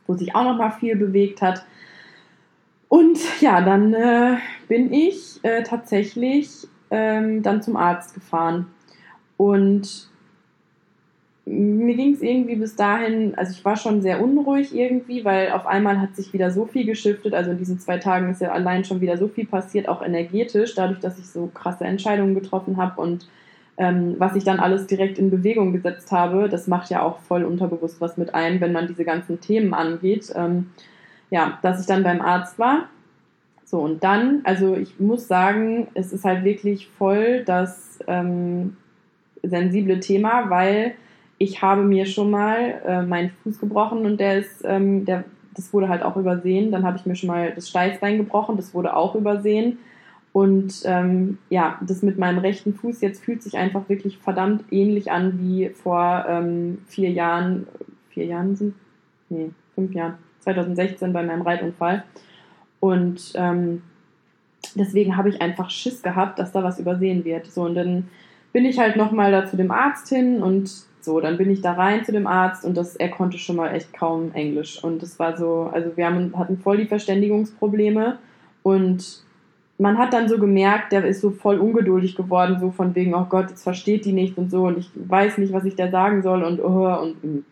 wo 0.06 0.14
sich 0.14 0.34
auch 0.34 0.44
nochmal 0.44 0.72
viel 0.72 0.96
bewegt 0.96 1.42
hat. 1.42 1.64
Und 2.88 3.18
ja, 3.40 3.60
dann 3.60 3.94
äh, 3.94 4.36
bin 4.68 4.92
ich 4.92 5.40
äh, 5.42 5.62
tatsächlich 5.62 6.66
ähm, 6.90 7.42
dann 7.42 7.62
zum 7.62 7.76
Arzt 7.76 8.14
gefahren. 8.14 8.66
Und 9.36 10.08
mir 11.44 11.96
ging 11.96 12.14
es 12.14 12.22
irgendwie 12.22 12.54
bis 12.54 12.76
dahin, 12.76 13.34
also 13.34 13.52
ich 13.52 13.64
war 13.64 13.76
schon 13.76 14.00
sehr 14.00 14.22
unruhig 14.22 14.74
irgendwie, 14.74 15.24
weil 15.24 15.50
auf 15.50 15.66
einmal 15.66 16.00
hat 16.00 16.14
sich 16.14 16.32
wieder 16.32 16.50
so 16.50 16.66
viel 16.66 16.86
geschiftet. 16.86 17.34
Also 17.34 17.50
in 17.50 17.58
diesen 17.58 17.80
zwei 17.80 17.98
Tagen 17.98 18.30
ist 18.30 18.40
ja 18.40 18.52
allein 18.52 18.84
schon 18.84 19.00
wieder 19.00 19.16
so 19.16 19.26
viel 19.26 19.46
passiert, 19.46 19.88
auch 19.88 20.02
energetisch, 20.02 20.74
dadurch, 20.74 21.00
dass 21.00 21.18
ich 21.18 21.26
so 21.26 21.46
krasse 21.52 21.84
Entscheidungen 21.84 22.34
getroffen 22.34 22.76
habe 22.76 23.00
und 23.00 23.26
ähm, 23.82 24.14
was 24.18 24.36
ich 24.36 24.44
dann 24.44 24.60
alles 24.60 24.86
direkt 24.86 25.18
in 25.18 25.28
Bewegung 25.28 25.72
gesetzt 25.72 26.12
habe. 26.12 26.48
Das 26.48 26.68
macht 26.68 26.88
ja 26.88 27.02
auch 27.02 27.18
voll 27.18 27.42
unterbewusst 27.42 28.00
was 28.00 28.16
mit 28.16 28.32
einem, 28.32 28.60
wenn 28.60 28.70
man 28.70 28.86
diese 28.86 29.04
ganzen 29.04 29.40
Themen 29.40 29.74
angeht. 29.74 30.32
Ähm, 30.36 30.70
ja, 31.30 31.58
dass 31.62 31.80
ich 31.80 31.86
dann 31.86 32.04
beim 32.04 32.20
Arzt 32.20 32.60
war. 32.60 32.84
So, 33.64 33.80
und 33.80 34.04
dann, 34.04 34.42
also 34.44 34.76
ich 34.76 35.00
muss 35.00 35.26
sagen, 35.26 35.88
es 35.94 36.12
ist 36.12 36.24
halt 36.24 36.44
wirklich 36.44 36.86
voll 36.86 37.42
das 37.44 37.98
ähm, 38.06 38.76
sensible 39.42 39.98
Thema, 39.98 40.48
weil 40.48 40.94
ich 41.38 41.60
habe 41.60 41.82
mir 41.82 42.06
schon 42.06 42.30
mal 42.30 42.80
äh, 42.86 43.02
meinen 43.02 43.30
Fuß 43.42 43.58
gebrochen 43.58 44.06
und 44.06 44.20
der 44.20 44.38
ist, 44.38 44.62
ähm, 44.64 45.04
der, 45.06 45.24
das 45.56 45.72
wurde 45.72 45.88
halt 45.88 46.04
auch 46.04 46.16
übersehen. 46.16 46.70
Dann 46.70 46.84
habe 46.84 46.98
ich 46.98 47.06
mir 47.06 47.16
schon 47.16 47.28
mal 47.28 47.50
das 47.52 47.68
Steißbein 47.68 48.18
gebrochen, 48.18 48.56
das 48.56 48.74
wurde 48.74 48.94
auch 48.94 49.16
übersehen. 49.16 49.78
Und 50.32 50.82
ähm, 50.84 51.38
ja, 51.50 51.78
das 51.82 52.02
mit 52.02 52.18
meinem 52.18 52.38
rechten 52.38 52.74
Fuß 52.74 53.02
jetzt 53.02 53.22
fühlt 53.22 53.42
sich 53.42 53.56
einfach 53.56 53.88
wirklich 53.88 54.18
verdammt 54.18 54.64
ähnlich 54.70 55.10
an 55.10 55.38
wie 55.38 55.68
vor 55.68 56.24
ähm, 56.26 56.78
vier 56.86 57.10
Jahren. 57.10 57.66
Vier 58.08 58.24
Jahren 58.26 58.56
sind? 58.56 58.74
Nee, 59.28 59.50
fünf 59.74 59.92
Jahren. 59.92 60.14
2016 60.40 61.12
bei 61.12 61.22
meinem 61.22 61.42
Reitunfall. 61.42 62.04
Und 62.80 63.32
ähm, 63.36 63.82
deswegen 64.74 65.16
habe 65.16 65.28
ich 65.28 65.40
einfach 65.40 65.70
Schiss 65.70 66.02
gehabt, 66.02 66.38
dass 66.38 66.52
da 66.52 66.64
was 66.64 66.80
übersehen 66.80 67.24
wird. 67.24 67.46
So, 67.46 67.62
und 67.62 67.74
dann 67.74 68.08
bin 68.52 68.64
ich 68.64 68.78
halt 68.78 68.96
nochmal 68.96 69.30
da 69.32 69.46
zu 69.46 69.56
dem 69.56 69.70
Arzt 69.70 70.08
hin 70.08 70.42
und 70.42 70.70
so, 71.00 71.20
dann 71.20 71.36
bin 71.36 71.50
ich 71.50 71.60
da 71.60 71.72
rein 71.72 72.04
zu 72.04 72.12
dem 72.12 72.26
Arzt 72.26 72.64
und 72.64 72.76
das, 72.76 72.94
er 72.94 73.08
konnte 73.08 73.36
schon 73.36 73.56
mal 73.56 73.74
echt 73.74 73.92
kaum 73.92 74.32
Englisch. 74.34 74.82
Und 74.82 75.02
das 75.02 75.18
war 75.18 75.36
so, 75.36 75.70
also 75.72 75.96
wir 75.96 76.06
haben, 76.06 76.38
hatten 76.38 76.58
voll 76.58 76.76
die 76.76 76.86
Verständigungsprobleme 76.86 78.18
und 78.62 79.24
man 79.82 79.98
hat 79.98 80.12
dann 80.12 80.28
so 80.28 80.38
gemerkt, 80.38 80.92
der 80.92 81.04
ist 81.04 81.20
so 81.20 81.30
voll 81.30 81.58
ungeduldig 81.58 82.14
geworden, 82.14 82.58
so 82.60 82.70
von 82.70 82.94
wegen, 82.94 83.14
oh 83.14 83.26
Gott, 83.28 83.50
jetzt 83.50 83.64
versteht 83.64 84.04
die 84.04 84.12
nicht 84.12 84.38
und 84.38 84.48
so 84.48 84.66
und 84.66 84.78
ich 84.78 84.90
weiß 84.94 85.38
nicht, 85.38 85.52
was 85.52 85.64
ich 85.64 85.74
da 85.74 85.90
sagen 85.90 86.22
soll 86.22 86.44
und 86.44 86.60
oh, 86.60 87.00
und 87.02 87.22
mm. 87.24 87.44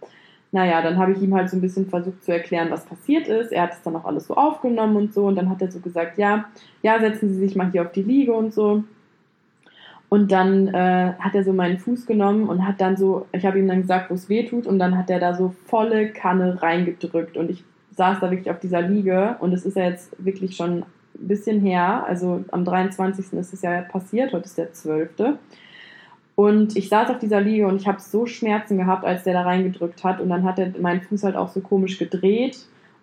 naja, 0.52 0.80
dann 0.80 0.96
habe 0.96 1.12
ich 1.12 1.20
ihm 1.20 1.34
halt 1.34 1.50
so 1.50 1.56
ein 1.56 1.60
bisschen 1.60 1.88
versucht 1.88 2.22
zu 2.22 2.32
erklären, 2.32 2.70
was 2.70 2.84
passiert 2.84 3.26
ist. 3.26 3.50
Er 3.50 3.62
hat 3.62 3.72
es 3.72 3.82
dann 3.82 3.96
auch 3.96 4.04
alles 4.04 4.28
so 4.28 4.34
aufgenommen 4.34 4.94
und 4.96 5.12
so 5.12 5.26
und 5.26 5.34
dann 5.34 5.50
hat 5.50 5.60
er 5.60 5.72
so 5.72 5.80
gesagt, 5.80 6.18
ja, 6.18 6.44
ja, 6.82 7.00
setzen 7.00 7.30
Sie 7.30 7.40
sich 7.40 7.56
mal 7.56 7.70
hier 7.72 7.82
auf 7.82 7.92
die 7.92 8.02
Liege 8.02 8.32
und 8.32 8.54
so. 8.54 8.84
Und 10.08 10.30
dann 10.30 10.68
äh, 10.68 11.14
hat 11.18 11.34
er 11.34 11.44
so 11.44 11.52
meinen 11.52 11.78
Fuß 11.78 12.06
genommen 12.06 12.48
und 12.48 12.66
hat 12.66 12.80
dann 12.80 12.96
so, 12.96 13.26
ich 13.32 13.44
habe 13.44 13.58
ihm 13.58 13.68
dann 13.68 13.82
gesagt, 13.82 14.10
wo 14.10 14.14
es 14.14 14.28
weh 14.28 14.44
tut, 14.44 14.66
und 14.66 14.78
dann 14.78 14.96
hat 14.96 15.10
er 15.10 15.20
da 15.20 15.34
so 15.34 15.54
volle 15.66 16.10
Kanne 16.12 16.62
reingedrückt. 16.62 17.36
Und 17.36 17.50
ich 17.50 17.64
saß 17.96 18.18
da 18.20 18.30
wirklich 18.30 18.50
auf 18.50 18.60
dieser 18.60 18.82
Liege 18.82 19.36
und 19.40 19.52
es 19.52 19.64
ist 19.66 19.76
ja 19.76 19.84
jetzt 19.84 20.14
wirklich 20.18 20.56
schon 20.56 20.84
ein 21.20 21.28
bisschen 21.28 21.60
her. 21.60 22.04
Also 22.06 22.44
am 22.50 22.64
23. 22.64 23.32
ist 23.34 23.52
es 23.52 23.62
ja 23.62 23.82
passiert, 23.82 24.32
heute 24.32 24.46
ist 24.46 24.58
der 24.58 24.72
12. 24.72 25.10
Und 26.34 26.76
ich 26.76 26.88
saß 26.88 27.10
auf 27.10 27.18
dieser 27.18 27.40
Liege 27.40 27.66
und 27.66 27.76
ich 27.76 27.86
habe 27.86 28.00
so 28.00 28.24
Schmerzen 28.26 28.78
gehabt, 28.78 29.04
als 29.04 29.24
der 29.24 29.34
da 29.34 29.42
reingedrückt 29.42 30.04
hat. 30.04 30.20
Und 30.20 30.30
dann 30.30 30.44
hat 30.44 30.58
er 30.58 30.72
meinen 30.80 31.02
Fuß 31.02 31.24
halt 31.24 31.36
auch 31.36 31.48
so 31.48 31.60
komisch 31.60 31.98
gedreht. 31.98 32.58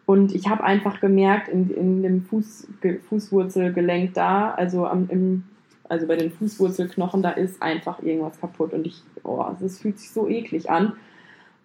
Und 0.05 0.33
ich 0.33 0.47
habe 0.47 0.63
einfach 0.63 0.99
gemerkt, 0.99 1.49
in, 1.49 1.69
in 1.69 2.01
dem 2.01 2.23
Fuß, 2.23 2.67
Fußwurzelgelenk 3.09 4.13
da, 4.13 4.51
also 4.51 4.87
am, 4.87 5.07
im 5.09 5.43
also 5.89 6.07
bei 6.07 6.15
den 6.15 6.31
Fußwurzelknochen, 6.31 7.21
da 7.21 7.31
ist 7.31 7.61
einfach 7.61 8.01
irgendwas 8.01 8.39
kaputt 8.39 8.73
und 8.73 8.85
ich, 8.85 9.01
oh, 9.23 9.45
es 9.63 9.79
fühlt 9.79 9.99
sich 9.99 10.11
so 10.11 10.27
eklig 10.27 10.69
an. 10.69 10.93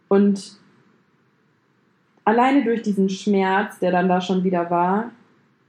Und 0.09 0.56
alleine 2.25 2.64
durch 2.64 2.82
diesen 2.82 3.09
Schmerz, 3.09 3.78
der 3.78 3.90
dann 3.90 4.09
da 4.09 4.21
schon 4.21 4.44
wieder 4.44 4.71
war, 4.71 5.11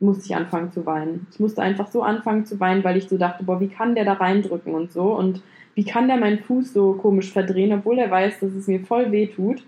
musste 0.03 0.25
ich 0.25 0.35
anfangen 0.35 0.71
zu 0.71 0.85
weinen. 0.85 1.27
Ich 1.31 1.39
musste 1.39 1.61
einfach 1.61 1.87
so 1.87 2.03
anfangen 2.03 2.45
zu 2.45 2.59
weinen, 2.59 2.83
weil 2.83 2.97
ich 2.97 3.07
so 3.07 3.17
dachte, 3.17 3.43
boah, 3.43 3.59
wie 3.59 3.67
kann 3.67 3.95
der 3.95 4.05
da 4.05 4.13
reindrücken 4.13 4.75
und 4.75 4.91
so 4.91 5.15
und 5.15 5.41
wie 5.75 5.83
kann 5.83 6.07
der 6.07 6.17
meinen 6.17 6.39
Fuß 6.39 6.73
so 6.73 6.93
komisch 6.93 7.31
verdrehen, 7.31 7.73
obwohl 7.73 7.97
er 7.97 8.11
weiß, 8.11 8.39
dass 8.39 8.53
es 8.53 8.67
mir 8.67 8.81
voll 8.81 9.11
weh 9.11 9.27
tut. 9.27 9.63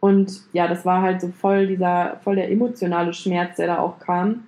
Und 0.00 0.42
ja, 0.52 0.68
das 0.68 0.84
war 0.84 1.02
halt 1.02 1.20
so 1.20 1.28
voll 1.28 1.66
dieser, 1.66 2.20
voll 2.22 2.36
der 2.36 2.50
emotionale 2.50 3.12
Schmerz, 3.12 3.56
der 3.56 3.66
da 3.66 3.78
auch 3.78 3.98
kam. 3.98 4.44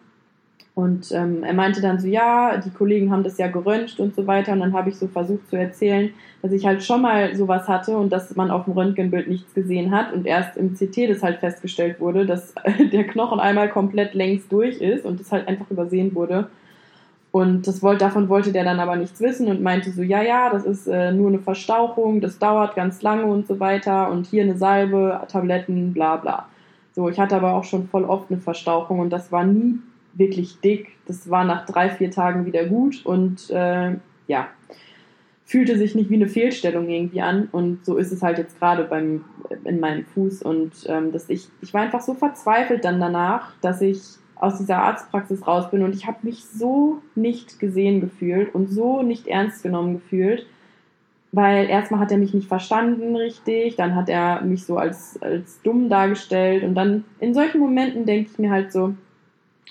Und 0.77 1.11
ähm, 1.13 1.43
er 1.43 1.55
meinte 1.55 1.81
dann 1.81 1.99
so, 1.99 2.07
ja, 2.07 2.59
die 2.59 2.69
Kollegen 2.69 3.11
haben 3.11 3.25
das 3.25 3.39
ja 3.39 3.47
geröntgt 3.47 3.99
und 3.99 4.15
so 4.15 4.27
weiter. 4.27 4.53
Und 4.53 4.61
dann 4.61 4.75
habe 4.75 4.91
ich 4.91 4.97
so 4.97 5.09
versucht 5.09 5.49
zu 5.49 5.57
erzählen, 5.57 6.11
dass 6.43 6.53
ich 6.53 6.67
halt 6.67 6.85
schon 6.85 7.01
mal 7.01 7.35
sowas 7.35 7.67
hatte 7.67 7.97
und 7.97 8.13
dass 8.13 8.37
man 8.37 8.51
auf 8.51 8.65
dem 8.65 8.75
Röntgenbild 8.75 9.27
nichts 9.27 9.55
gesehen 9.55 9.91
hat 9.91 10.13
und 10.13 10.27
erst 10.27 10.59
im 10.59 10.75
CT 10.75 11.09
das 11.09 11.23
halt 11.23 11.39
festgestellt 11.39 11.99
wurde, 11.99 12.27
dass 12.27 12.55
der 12.93 13.05
Knochen 13.05 13.41
einmal 13.41 13.71
komplett 13.71 14.13
längs 14.13 14.49
durch 14.49 14.83
ist 14.83 15.07
und 15.07 15.19
das 15.19 15.33
halt 15.33 15.49
einfach 15.49 15.71
übersehen 15.71 16.15
wurde. 16.15 16.49
Und 17.33 17.67
das 17.67 17.83
wollte, 17.83 18.05
davon 18.05 18.29
wollte 18.29 18.53
der 18.53 18.65
dann 18.65 18.79
aber 18.79 18.97
nichts 18.97 19.19
wissen 19.23 19.49
und 19.49 19.63
meinte 19.63 19.91
so, 19.93 20.03
ja, 20.03 20.21
ja, 20.21 20.51
das 20.51 20.67
ist 20.67 20.87
äh, 20.89 21.11
nur 21.11 21.29
eine 21.29 21.39
Verstauchung, 21.39 22.21
das 22.21 22.39
dauert 22.39 22.75
ganz 22.75 23.01
lange 23.01 23.25
und 23.25 23.47
so 23.47 23.59
weiter 23.61 24.11
und 24.11 24.27
hier 24.27 24.43
eine 24.43 24.59
Salbe, 24.59 25.23
Tabletten, 25.29 25.95
bla 25.95 26.17
bla. 26.17 26.49
So, 26.95 27.09
ich 27.09 27.19
hatte 27.19 27.37
aber 27.37 27.55
auch 27.55 27.65
schon 27.65 27.89
voll 27.89 28.05
oft 28.05 28.31
eine 28.31 28.41
Verstauchung 28.41 29.01
und 29.01 29.09
das 29.09 29.33
war 29.33 29.45
nie 29.45 29.79
wirklich 30.17 30.61
dick. 30.61 30.93
Das 31.07 31.31
war 31.31 31.45
nach 31.45 31.67
drei, 31.67 31.91
vier 31.91 32.11
Tagen 32.11 32.47
wieder 32.47 32.65
gut 32.65 33.05
und 33.05 33.51
äh, 33.51 33.93
ja, 34.27 34.49
fühlte 35.45 35.79
sich 35.79 35.95
nicht 35.95 36.11
wie 36.11 36.17
eine 36.17 36.29
Fehlstellung 36.29 36.89
irgendwie 36.89 37.23
an. 37.23 37.49
Und 37.53 37.85
so 37.85 37.97
ist 37.97 38.13
es 38.13 38.23
halt 38.23 38.39
jetzt 38.39 38.59
gerade 38.59 38.85
beim 38.85 39.25
in 39.65 39.81
meinem 39.81 40.05
Fuß. 40.05 40.43
Und 40.43 40.73
ähm, 40.87 41.13
dass 41.13 41.29
ich, 41.29 41.49
ich 41.61 41.73
war 41.73 41.83
einfach 41.83 42.01
so 42.01 42.15
verzweifelt 42.15 42.85
dann 42.85 43.01
danach, 43.01 43.53
dass 43.61 43.81
ich 43.81 44.01
aus 44.37 44.59
dieser 44.59 44.79
Arztpraxis 44.79 45.47
raus 45.47 45.71
bin 45.71 45.83
und 45.83 45.95
ich 45.95 46.07
habe 46.07 46.19
mich 46.23 46.45
so 46.45 47.01
nicht 47.15 47.59
gesehen 47.59 48.03
gefühlt 48.03 48.55
und 48.55 48.69
so 48.69 49.03
nicht 49.03 49.27
ernst 49.27 49.63
genommen 49.63 49.95
gefühlt, 49.95 50.47
weil 51.33 51.71
erstmal 51.71 52.01
hat 52.01 52.13
er 52.13 52.19
mich 52.19 52.35
nicht 52.35 52.47
verstanden 52.47 53.17
richtig, 53.17 53.77
dann 53.77 53.95
hat 53.95 54.11
er 54.11 54.43
mich 54.43 54.67
so 54.67 54.77
als, 54.77 55.21
als 55.23 55.63
dumm 55.63 55.89
dargestellt 55.89 56.65
und 56.65 56.75
dann 56.75 57.05
in 57.19 57.33
solchen 57.33 57.61
Momenten 57.61 58.05
denke 58.05 58.31
ich 58.31 58.39
mir 58.39 58.51
halt 58.51 58.73
so, 58.73 58.95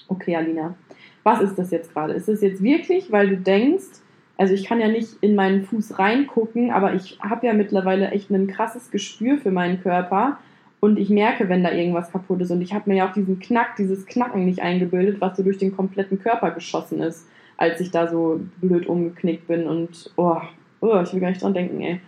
okay, 0.07 0.35
Alina, 0.35 0.75
was 1.23 1.41
ist 1.41 1.57
das 1.57 1.71
jetzt 1.71 1.93
gerade? 1.93 2.13
Ist 2.13 2.27
das 2.27 2.41
jetzt 2.41 2.61
wirklich, 2.61 3.11
weil 3.11 3.29
du 3.29 3.37
denkst, 3.37 4.01
also 4.37 4.53
ich 4.53 4.65
kann 4.65 4.81
ja 4.81 4.87
nicht 4.87 5.17
in 5.21 5.35
meinen 5.35 5.63
Fuß 5.63 5.97
reingucken, 5.97 6.71
aber 6.71 6.93
ich 6.93 7.19
habe 7.21 7.47
ja 7.47 7.53
mittlerweile 7.53 8.11
echt 8.11 8.29
ein 8.29 8.47
krasses 8.47 8.91
Gespür 8.91 9.37
für 9.37 9.51
meinen 9.51 9.81
Körper 9.81 10.37
und 10.85 10.99
ich 10.99 11.09
merke, 11.09 11.49
wenn 11.49 11.63
da 11.63 11.71
irgendwas 11.71 12.11
kaputt 12.11 12.41
ist. 12.41 12.51
Und 12.51 12.61
ich 12.61 12.73
habe 12.73 12.89
mir 12.89 12.97
ja 12.97 13.09
auch 13.09 13.13
diesen 13.13 13.39
Knack, 13.39 13.75
dieses 13.77 14.05
Knacken 14.05 14.45
nicht 14.45 14.61
eingebildet, 14.61 15.19
was 15.19 15.37
so 15.37 15.43
durch 15.43 15.57
den 15.57 15.75
kompletten 15.75 16.19
Körper 16.19 16.51
geschossen 16.51 17.01
ist, 17.01 17.27
als 17.57 17.79
ich 17.79 17.91
da 17.91 18.07
so 18.07 18.41
blöd 18.61 18.85
umgeknickt 18.87 19.47
bin. 19.47 19.67
Und 19.67 20.11
oh, 20.17 20.41
oh 20.81 21.01
ich 21.01 21.13
will 21.13 21.21
gar 21.21 21.29
nicht 21.29 21.41
dran 21.41 21.53
denken, 21.53 21.81
ey. 21.81 22.01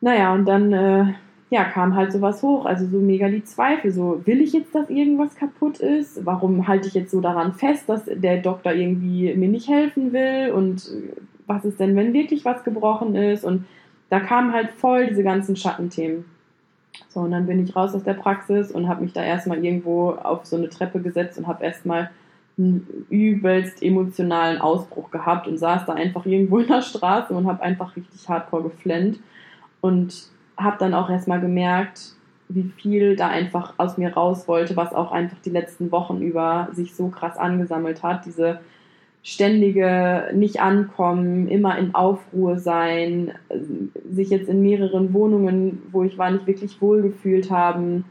Naja, 0.00 0.34
und 0.34 0.44
dann 0.44 0.72
äh, 0.72 1.14
ja, 1.54 1.62
kam 1.62 1.94
halt 1.94 2.12
sowas 2.12 2.42
hoch, 2.42 2.66
also 2.66 2.84
so 2.84 2.98
mega 2.98 3.28
die 3.28 3.44
Zweifel, 3.44 3.92
so 3.92 4.20
will 4.24 4.40
ich 4.40 4.52
jetzt, 4.52 4.74
dass 4.74 4.90
irgendwas 4.90 5.36
kaputt 5.36 5.78
ist? 5.78 6.26
Warum 6.26 6.66
halte 6.66 6.88
ich 6.88 6.94
jetzt 6.94 7.12
so 7.12 7.20
daran 7.20 7.52
fest, 7.52 7.88
dass 7.88 8.06
der 8.06 8.38
Doktor 8.38 8.72
irgendwie 8.72 9.32
mir 9.34 9.48
nicht 9.48 9.68
helfen 9.68 10.12
will? 10.12 10.50
Und 10.50 10.90
was 11.46 11.64
ist 11.64 11.78
denn, 11.78 11.94
wenn 11.94 12.12
wirklich 12.12 12.44
was 12.44 12.64
gebrochen 12.64 13.14
ist? 13.14 13.44
Und 13.44 13.66
da 14.10 14.18
kamen 14.18 14.52
halt 14.52 14.72
voll 14.72 15.06
diese 15.06 15.22
ganzen 15.22 15.54
Schattenthemen. 15.54 16.24
So, 17.08 17.20
und 17.20 17.30
dann 17.30 17.46
bin 17.46 17.62
ich 17.62 17.76
raus 17.76 17.94
aus 17.94 18.02
der 18.02 18.14
Praxis 18.14 18.72
und 18.72 18.88
habe 18.88 19.02
mich 19.02 19.12
da 19.12 19.22
erstmal 19.22 19.64
irgendwo 19.64 20.10
auf 20.10 20.46
so 20.46 20.56
eine 20.56 20.68
Treppe 20.68 21.00
gesetzt 21.00 21.38
und 21.38 21.46
habe 21.46 21.62
erstmal 21.62 22.10
einen 22.58 23.06
übelst 23.10 23.80
emotionalen 23.80 24.60
Ausbruch 24.60 25.12
gehabt 25.12 25.46
und 25.46 25.58
saß 25.58 25.86
da 25.86 25.92
einfach 25.92 26.26
irgendwo 26.26 26.58
in 26.58 26.66
der 26.66 26.82
Straße 26.82 27.32
und 27.32 27.46
habe 27.46 27.62
einfach 27.62 27.94
richtig 27.94 28.28
hardcore 28.28 28.64
geflennt. 28.64 29.20
Und 29.80 30.33
habe 30.56 30.76
dann 30.78 30.94
auch 30.94 31.10
erstmal 31.10 31.40
gemerkt, 31.40 32.14
wie 32.48 32.70
viel 32.76 33.16
da 33.16 33.28
einfach 33.28 33.74
aus 33.78 33.98
mir 33.98 34.12
raus 34.12 34.46
wollte, 34.48 34.76
was 34.76 34.92
auch 34.92 35.12
einfach 35.12 35.38
die 35.44 35.50
letzten 35.50 35.90
Wochen 35.90 36.20
über 36.20 36.68
sich 36.72 36.94
so 36.94 37.08
krass 37.08 37.36
angesammelt 37.36 38.02
hat. 38.02 38.26
Diese 38.26 38.60
ständige 39.22 40.30
nicht 40.34 40.60
ankommen, 40.60 41.48
immer 41.48 41.78
in 41.78 41.94
Aufruhr 41.94 42.58
sein, 42.58 43.32
sich 44.10 44.28
jetzt 44.28 44.48
in 44.48 44.60
mehreren 44.60 45.14
Wohnungen, 45.14 45.82
wo 45.90 46.04
ich 46.04 46.18
war, 46.18 46.30
nicht 46.30 46.46
wirklich 46.46 46.80
wohlgefühlt 46.80 47.50
haben. 47.50 48.04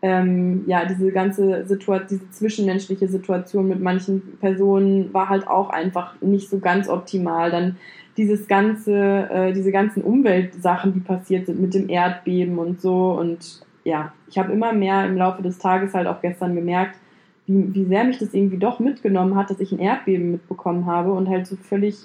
Ähm, 0.00 0.64
ja, 0.66 0.84
diese 0.84 1.10
ganze 1.10 1.66
Situation, 1.66 2.06
diese 2.08 2.30
zwischenmenschliche 2.30 3.08
Situation 3.08 3.66
mit 3.66 3.80
manchen 3.80 4.36
Personen 4.38 5.12
war 5.12 5.28
halt 5.30 5.48
auch 5.48 5.70
einfach 5.70 6.20
nicht 6.20 6.50
so 6.50 6.58
ganz 6.58 6.88
optimal. 6.88 7.50
Dann 7.50 7.76
dieses 8.18 8.48
ganze, 8.48 9.30
äh, 9.30 9.52
diese 9.52 9.70
ganzen 9.70 10.02
Umweltsachen, 10.02 10.92
die 10.92 11.00
passiert 11.00 11.46
sind 11.46 11.60
mit 11.60 11.72
dem 11.72 11.88
Erdbeben 11.88 12.58
und 12.58 12.80
so. 12.80 13.12
Und 13.12 13.64
ja, 13.84 14.12
ich 14.28 14.36
habe 14.38 14.52
immer 14.52 14.72
mehr 14.72 15.06
im 15.06 15.16
Laufe 15.16 15.40
des 15.40 15.58
Tages 15.58 15.94
halt 15.94 16.08
auch 16.08 16.20
gestern 16.20 16.54
gemerkt, 16.54 16.98
wie, 17.46 17.72
wie 17.74 17.84
sehr 17.84 18.04
mich 18.04 18.18
das 18.18 18.34
irgendwie 18.34 18.58
doch 18.58 18.80
mitgenommen 18.80 19.36
hat, 19.36 19.50
dass 19.50 19.60
ich 19.60 19.72
ein 19.72 19.78
Erdbeben 19.78 20.32
mitbekommen 20.32 20.84
habe 20.84 21.12
und 21.12 21.28
halt 21.28 21.46
so 21.46 21.56
völlig 21.56 21.96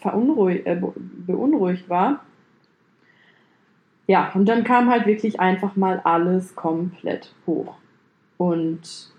verunruhigt, 0.00 0.66
äh, 0.66 0.80
beunruhigt 1.26 1.88
war. 1.88 2.20
Ja, 4.08 4.32
und 4.34 4.48
dann 4.48 4.64
kam 4.64 4.90
halt 4.90 5.06
wirklich 5.06 5.38
einfach 5.38 5.76
mal 5.76 6.00
alles 6.02 6.56
komplett 6.56 7.32
hoch. 7.46 7.76
Und 8.38 9.12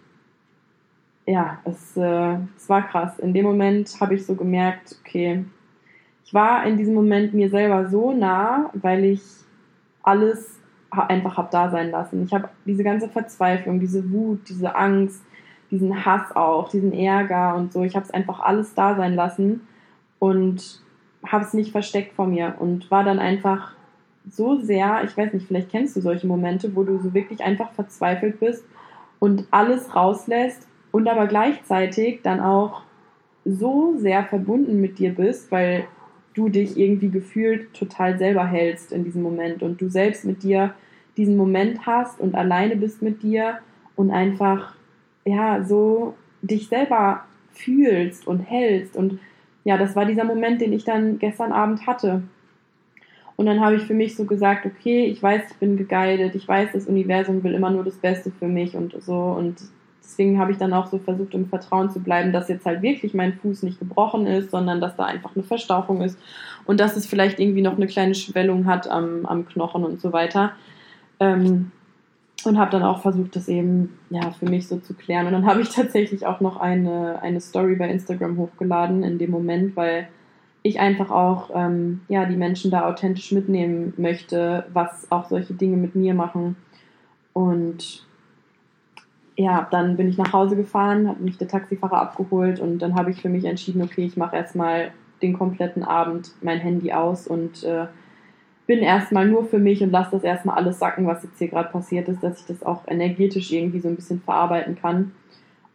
ja, 1.25 1.59
es, 1.63 1.95
äh, 1.95 2.35
es 2.57 2.67
war 2.67 2.81
krass. 2.87 3.17
In 3.19 3.33
dem 3.33 3.45
Moment 3.45 3.95
habe 4.01 4.15
ich 4.15 4.25
so 4.25 4.35
gemerkt, 4.35 4.97
okay, 4.99 5.45
ich 6.31 6.33
war 6.33 6.65
in 6.65 6.77
diesem 6.77 6.93
Moment 6.93 7.33
mir 7.33 7.49
selber 7.49 7.89
so 7.89 8.13
nah, 8.13 8.69
weil 8.73 9.03
ich 9.03 9.21
alles 10.01 10.61
einfach 10.89 11.35
habe 11.35 11.49
da 11.51 11.69
sein 11.69 11.91
lassen. 11.91 12.23
Ich 12.23 12.33
habe 12.33 12.47
diese 12.65 12.85
ganze 12.85 13.09
Verzweiflung, 13.09 13.81
diese 13.81 14.09
Wut, 14.13 14.47
diese 14.47 14.73
Angst, 14.73 15.21
diesen 15.71 16.05
Hass 16.05 16.33
auch, 16.33 16.69
diesen 16.69 16.93
Ärger 16.93 17.55
und 17.55 17.73
so. 17.73 17.83
Ich 17.83 17.97
habe 17.97 18.05
es 18.05 18.11
einfach 18.11 18.39
alles 18.39 18.73
da 18.73 18.95
sein 18.95 19.13
lassen 19.13 19.67
und 20.19 20.81
habe 21.27 21.43
es 21.43 21.53
nicht 21.53 21.73
versteckt 21.73 22.13
vor 22.13 22.27
mir 22.27 22.55
und 22.59 22.89
war 22.89 23.03
dann 23.03 23.19
einfach 23.19 23.73
so 24.29 24.55
sehr, 24.55 25.03
ich 25.03 25.17
weiß 25.17 25.33
nicht, 25.33 25.47
vielleicht 25.47 25.69
kennst 25.69 25.97
du 25.97 26.01
solche 26.01 26.27
Momente, 26.27 26.73
wo 26.77 26.83
du 26.83 26.97
so 26.99 27.13
wirklich 27.13 27.43
einfach 27.43 27.73
verzweifelt 27.73 28.39
bist 28.39 28.63
und 29.19 29.47
alles 29.51 29.93
rauslässt 29.93 30.65
und 30.91 31.09
aber 31.09 31.27
gleichzeitig 31.27 32.21
dann 32.23 32.39
auch 32.39 32.83
so 33.43 33.97
sehr 33.97 34.23
verbunden 34.23 34.79
mit 34.79 34.97
dir 34.97 35.13
bist, 35.13 35.51
weil 35.51 35.87
du 36.33 36.49
dich 36.49 36.77
irgendwie 36.77 37.09
gefühlt 37.09 37.73
total 37.73 38.17
selber 38.17 38.45
hältst 38.45 38.91
in 38.91 39.03
diesem 39.03 39.21
Moment 39.21 39.63
und 39.63 39.81
du 39.81 39.89
selbst 39.89 40.25
mit 40.25 40.43
dir 40.43 40.73
diesen 41.17 41.35
Moment 41.35 41.85
hast 41.85 42.19
und 42.19 42.35
alleine 42.35 42.75
bist 42.75 43.01
mit 43.01 43.21
dir 43.21 43.59
und 43.95 44.11
einfach 44.11 44.75
ja, 45.25 45.63
so 45.63 46.15
dich 46.41 46.67
selber 46.67 47.25
fühlst 47.51 48.27
und 48.27 48.39
hältst. 48.39 48.95
Und 48.95 49.19
ja, 49.63 49.77
das 49.77 49.95
war 49.95 50.05
dieser 50.05 50.23
Moment, 50.23 50.61
den 50.61 50.73
ich 50.73 50.83
dann 50.83 51.19
gestern 51.19 51.51
Abend 51.51 51.85
hatte. 51.85 52.23
Und 53.35 53.45
dann 53.45 53.59
habe 53.59 53.75
ich 53.75 53.83
für 53.83 53.93
mich 53.93 54.15
so 54.15 54.25
gesagt, 54.25 54.65
okay, 54.65 55.05
ich 55.05 55.21
weiß, 55.21 55.43
ich 55.51 55.57
bin 55.57 55.77
geguided, 55.77 56.35
ich 56.35 56.47
weiß, 56.47 56.71
das 56.73 56.85
Universum 56.85 57.43
will 57.43 57.53
immer 57.53 57.71
nur 57.71 57.83
das 57.83 57.95
Beste 57.95 58.31
für 58.31 58.47
mich 58.47 58.75
und 58.75 58.95
so. 59.01 59.15
Und 59.15 59.61
deswegen 60.03 60.39
habe 60.39 60.51
ich 60.51 60.57
dann 60.57 60.73
auch 60.73 60.87
so 60.87 60.99
versucht, 60.99 61.33
im 61.33 61.47
Vertrauen 61.47 61.89
zu 61.89 61.99
bleiben, 61.99 62.31
dass 62.31 62.49
jetzt 62.49 62.65
halt 62.65 62.81
wirklich 62.81 63.13
mein 63.13 63.33
Fuß 63.33 63.63
nicht 63.63 63.79
gebrochen 63.79 64.27
ist, 64.27 64.51
sondern 64.51 64.81
dass 64.81 64.95
da 64.95 65.05
einfach 65.05 65.35
eine 65.35 65.43
Verstauchung 65.43 66.01
ist 66.01 66.17
und 66.65 66.79
dass 66.79 66.97
es 66.97 67.05
vielleicht 67.05 67.39
irgendwie 67.39 67.61
noch 67.61 67.75
eine 67.75 67.87
kleine 67.87 68.15
Schwellung 68.15 68.65
hat 68.65 68.89
am, 68.89 69.25
am 69.25 69.45
Knochen 69.45 69.83
und 69.83 70.01
so 70.01 70.11
weiter. 70.13 70.51
Ähm, 71.19 71.71
und 72.43 72.57
habe 72.57 72.71
dann 72.71 72.83
auch 72.83 73.01
versucht, 73.01 73.35
das 73.35 73.47
eben 73.47 73.99
ja 74.09 74.31
für 74.31 74.47
mich 74.47 74.67
so 74.67 74.77
zu 74.77 74.93
klären. 74.93 75.27
Und 75.27 75.33
dann 75.33 75.45
habe 75.45 75.61
ich 75.61 75.69
tatsächlich 75.75 76.25
auch 76.25 76.41
noch 76.41 76.57
eine, 76.57 77.21
eine 77.21 77.39
Story 77.39 77.75
bei 77.75 77.89
Instagram 77.89 78.37
hochgeladen 78.37 79.03
in 79.03 79.17
dem 79.17 79.31
Moment, 79.31 79.75
weil 79.75 80.07
ich 80.63 80.79
einfach 80.79 81.09
auch 81.09 81.49
ähm, 81.53 82.01
ja 82.07 82.25
die 82.25 82.35
Menschen 82.35 82.71
da 82.71 82.87
authentisch 82.87 83.31
mitnehmen 83.31 83.93
möchte, 83.97 84.65
was 84.73 85.11
auch 85.11 85.27
solche 85.27 85.53
Dinge 85.53 85.77
mit 85.77 85.95
mir 85.95 86.13
machen. 86.13 86.55
Und 87.33 88.05
ja, 89.41 89.67
dann 89.71 89.97
bin 89.97 90.07
ich 90.07 90.17
nach 90.17 90.33
Hause 90.33 90.55
gefahren, 90.55 91.07
habe 91.07 91.23
mich 91.23 91.37
der 91.37 91.47
Taxifahrer 91.47 91.99
abgeholt 91.99 92.59
und 92.59 92.79
dann 92.79 92.95
habe 92.95 93.11
ich 93.11 93.21
für 93.21 93.29
mich 93.29 93.45
entschieden, 93.45 93.81
okay, 93.81 94.05
ich 94.05 94.17
mache 94.17 94.35
erstmal 94.35 94.91
den 95.21 95.33
kompletten 95.33 95.83
Abend 95.83 96.31
mein 96.41 96.59
Handy 96.59 96.91
aus 96.93 97.27
und 97.27 97.63
äh, 97.63 97.87
bin 98.67 98.79
erstmal 98.79 99.27
nur 99.27 99.45
für 99.45 99.59
mich 99.59 99.81
und 99.81 99.91
lasse 99.91 100.11
das 100.11 100.23
erstmal 100.23 100.57
alles 100.57 100.79
sacken, 100.79 101.07
was 101.07 101.23
jetzt 101.23 101.39
hier 101.39 101.47
gerade 101.47 101.69
passiert 101.69 102.07
ist, 102.07 102.23
dass 102.23 102.39
ich 102.39 102.45
das 102.45 102.63
auch 102.63 102.87
energetisch 102.87 103.51
irgendwie 103.51 103.79
so 103.79 103.87
ein 103.87 103.95
bisschen 103.95 104.21
verarbeiten 104.21 104.75
kann. 104.75 105.11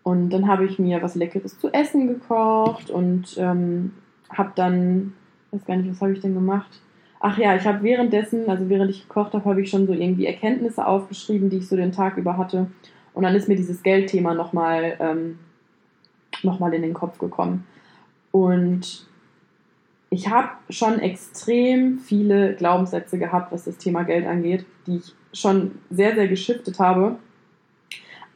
Und 0.02 0.30
dann 0.30 0.46
habe 0.46 0.64
ich 0.64 0.78
mir 0.78 1.02
was 1.02 1.16
Leckeres 1.16 1.58
zu 1.58 1.72
essen 1.72 2.06
gekocht 2.06 2.90
und 2.90 3.36
ähm, 3.38 3.92
habe 4.30 4.52
dann, 4.54 5.14
weiß 5.50 5.64
gar 5.64 5.76
nicht, 5.76 5.90
was 5.90 6.00
habe 6.00 6.12
ich 6.12 6.20
denn 6.20 6.34
gemacht? 6.34 6.80
Ach 7.18 7.38
ja, 7.38 7.56
ich 7.56 7.66
habe 7.66 7.82
währenddessen, 7.82 8.48
also 8.48 8.68
während 8.68 8.90
ich 8.90 9.08
gekocht 9.08 9.32
habe, 9.32 9.44
habe 9.44 9.60
ich 9.60 9.70
schon 9.70 9.86
so 9.86 9.92
irgendwie 9.92 10.26
Erkenntnisse 10.26 10.86
aufgeschrieben, 10.86 11.50
die 11.50 11.58
ich 11.58 11.68
so 11.68 11.74
den 11.74 11.92
Tag 11.92 12.16
über 12.18 12.36
hatte. 12.36 12.68
Und 13.16 13.22
dann 13.22 13.34
ist 13.34 13.48
mir 13.48 13.56
dieses 13.56 13.82
Geldthema 13.82 14.34
nochmal 14.34 14.98
ähm, 15.00 15.38
noch 16.42 16.60
in 16.70 16.82
den 16.82 16.92
Kopf 16.92 17.16
gekommen. 17.18 17.66
Und 18.30 19.06
ich 20.10 20.28
habe 20.28 20.50
schon 20.68 20.98
extrem 20.98 21.98
viele 21.98 22.54
Glaubenssätze 22.56 23.18
gehabt, 23.18 23.52
was 23.52 23.64
das 23.64 23.78
Thema 23.78 24.02
Geld 24.02 24.26
angeht, 24.26 24.66
die 24.86 24.98
ich 24.98 25.14
schon 25.32 25.78
sehr, 25.88 26.14
sehr 26.14 26.28
geschiftet 26.28 26.78
habe. 26.78 27.16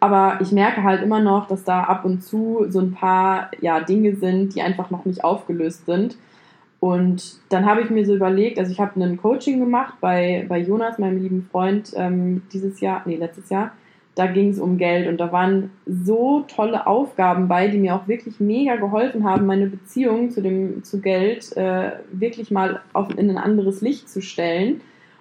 Aber 0.01 0.39
ich 0.41 0.51
merke 0.51 0.83
halt 0.83 1.03
immer 1.03 1.21
noch, 1.21 1.47
dass 1.47 1.63
da 1.63 1.85
ab 1.85 2.07
und 2.07 2.25
zu 2.25 2.65
so 2.71 2.81
ein 2.81 2.93
paar 2.93 3.51
ja, 3.61 3.81
Dinge 3.81 4.17
sind, 4.17 4.55
die 4.55 4.63
einfach 4.63 4.91
noch 4.91 5.05
nicht 5.05 5.23
aufgelöst 5.23 5.85
sind. 5.85 6.17
Und 6.81 7.39
dann 7.51 7.67
habe 7.67 7.83
ich 7.83 7.91
mir 7.91 8.07
so 8.07 8.15
überlegt, 8.15 8.59
also 8.59 8.73
ich 8.73 8.81
habe 8.81 8.99
ein 8.99 9.19
Coaching 9.19 9.61
gemacht 9.61 9.97
bei, 10.01 10.47
bei 10.49 10.59
Jonas, 10.59 10.99
meinem 10.99 11.21
lieben 11.21 11.47
Freund, 11.53 11.93
ähm, 11.97 12.41
dieses 12.51 12.81
Jahr, 12.81 13.03
nee, 13.05 13.17
letztes 13.17 13.51
Jahr 13.51 13.73
da 14.15 14.27
ging 14.27 14.51
es 14.51 14.59
um 14.59 14.77
Geld 14.77 15.09
und 15.09 15.19
da 15.19 15.33
waren 15.33 15.71
so 15.87 16.45
tolle 16.49 16.87
Aufgaben 16.87 17.49
bei, 17.49 17.69
die 17.69 17.79
mir 17.79 17.95
auch 17.95 18.09
wirklich 18.09 18.41
mega 18.41 18.77
geholfen 18.77 19.25
haben, 19.25 19.47
meine 19.47 19.67
Beziehung 19.67 20.31
zu 20.31 20.43
dem 20.43 20.83
zu 20.83 21.01
Geld 21.01 21.57
äh, 21.57 21.93
wirklich 22.13 22.51
mal 22.51 22.81
auf, 22.93 23.11
in 23.17 23.31
ein 23.31 23.39
anderes 23.39 23.81
Licht 23.81 24.09
zu 24.09 24.21
stellen 24.21 24.81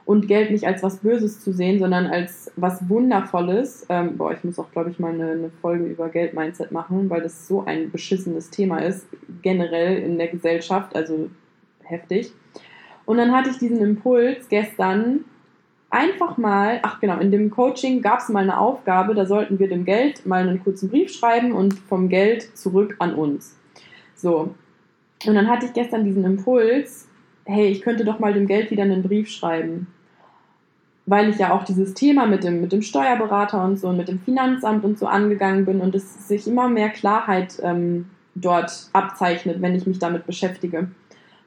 und 0.09 0.27
Geld 0.27 0.49
nicht 0.49 0.65
als 0.65 0.81
was 0.81 0.97
Böses 0.97 1.39
zu 1.39 1.51
sehen, 1.53 1.77
sondern 1.77 2.07
als 2.07 2.51
was 2.55 2.89
Wundervolles. 2.89 3.85
Ähm, 3.89 4.17
boah, 4.17 4.33
ich 4.33 4.43
muss 4.43 4.57
auch, 4.57 4.71
glaube 4.71 4.89
ich, 4.89 4.97
mal 4.97 5.13
eine, 5.13 5.31
eine 5.33 5.51
Folge 5.61 5.85
über 5.85 6.09
Geld-Mindset 6.09 6.71
machen, 6.71 7.11
weil 7.11 7.21
das 7.21 7.47
so 7.47 7.63
ein 7.63 7.91
beschissenes 7.91 8.49
Thema 8.49 8.79
ist, 8.79 9.05
generell 9.43 9.99
in 9.99 10.17
der 10.17 10.29
Gesellschaft, 10.29 10.95
also 10.95 11.29
heftig. 11.83 12.33
Und 13.05 13.17
dann 13.17 13.31
hatte 13.31 13.51
ich 13.51 13.59
diesen 13.59 13.81
Impuls 13.81 14.49
gestern, 14.49 15.25
einfach 15.89 16.37
mal, 16.37 16.79
ach 16.83 16.99
genau, 16.99 17.19
in 17.19 17.31
dem 17.31 17.49
Coaching 17.49 18.01
gab 18.01 18.19
es 18.19 18.29
mal 18.29 18.43
eine 18.43 18.59
Aufgabe, 18.59 19.15
da 19.15 19.25
sollten 19.25 19.59
wir 19.59 19.67
dem 19.67 19.85
Geld 19.85 20.25
mal 20.25 20.47
einen 20.47 20.63
kurzen 20.63 20.89
Brief 20.89 21.11
schreiben 21.11 21.51
und 21.51 21.73
vom 21.73 22.09
Geld 22.09 22.57
zurück 22.57 22.95
an 22.99 23.15
uns. 23.15 23.55
So. 24.15 24.53
Und 25.25 25.35
dann 25.35 25.49
hatte 25.49 25.65
ich 25.65 25.73
gestern 25.73 26.05
diesen 26.05 26.23
Impuls, 26.23 27.07
hey, 27.45 27.67
ich 27.67 27.81
könnte 27.81 28.05
doch 28.05 28.19
mal 28.19 28.33
dem 28.33 28.47
Geld 28.47 28.71
wieder 28.71 28.83
einen 28.83 29.03
Brief 29.03 29.29
schreiben. 29.29 29.87
Weil 31.05 31.29
ich 31.29 31.39
ja 31.39 31.51
auch 31.51 31.63
dieses 31.63 31.95
Thema 31.95 32.27
mit 32.27 32.43
dem, 32.43 32.61
mit 32.61 32.71
dem 32.71 32.83
Steuerberater 32.83 33.63
und 33.63 33.77
so 33.77 33.87
und 33.87 33.97
mit 33.97 34.07
dem 34.07 34.19
Finanzamt 34.19 34.85
und 34.85 34.99
so 34.99 35.07
angegangen 35.07 35.65
bin 35.65 35.81
und 35.81 35.95
es 35.95 36.27
sich 36.27 36.47
immer 36.47 36.69
mehr 36.69 36.89
Klarheit 36.89 37.59
ähm, 37.63 38.05
dort 38.35 38.89
abzeichnet, 38.93 39.61
wenn 39.61 39.75
ich 39.75 39.87
mich 39.87 39.97
damit 39.97 40.27
beschäftige. 40.27 40.89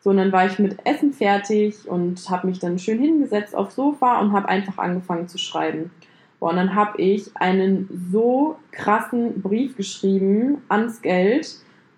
So, 0.03 0.11
und 0.11 0.17
dann 0.17 0.33
war 0.33 0.47
ich 0.47 0.59
mit 0.59 0.77
Essen 0.85 1.13
fertig 1.13 1.89
und 1.89 2.29
habe 2.29 2.49
mich 2.49 2.59
dann 2.59 2.79
schön 2.79 2.99
hingesetzt 2.99 3.55
aufs 3.55 3.77
Sofa 3.77 4.21
und 4.21 4.33
habe 4.33 4.49
einfach 4.49 4.79
angefangen 4.79 5.29
zu 5.29 5.39
schreiben. 5.39 5.93
Boah, 6.41 6.51
und 6.51 6.57
dann 6.57 6.75
habe 6.75 7.01
ich 7.01 7.31
einen 7.37 7.89
so 8.11 8.57
krassen 8.73 9.43
Brief 9.43 9.77
geschrieben 9.77 10.59
ans 10.69 11.01
Geld, 11.03 11.55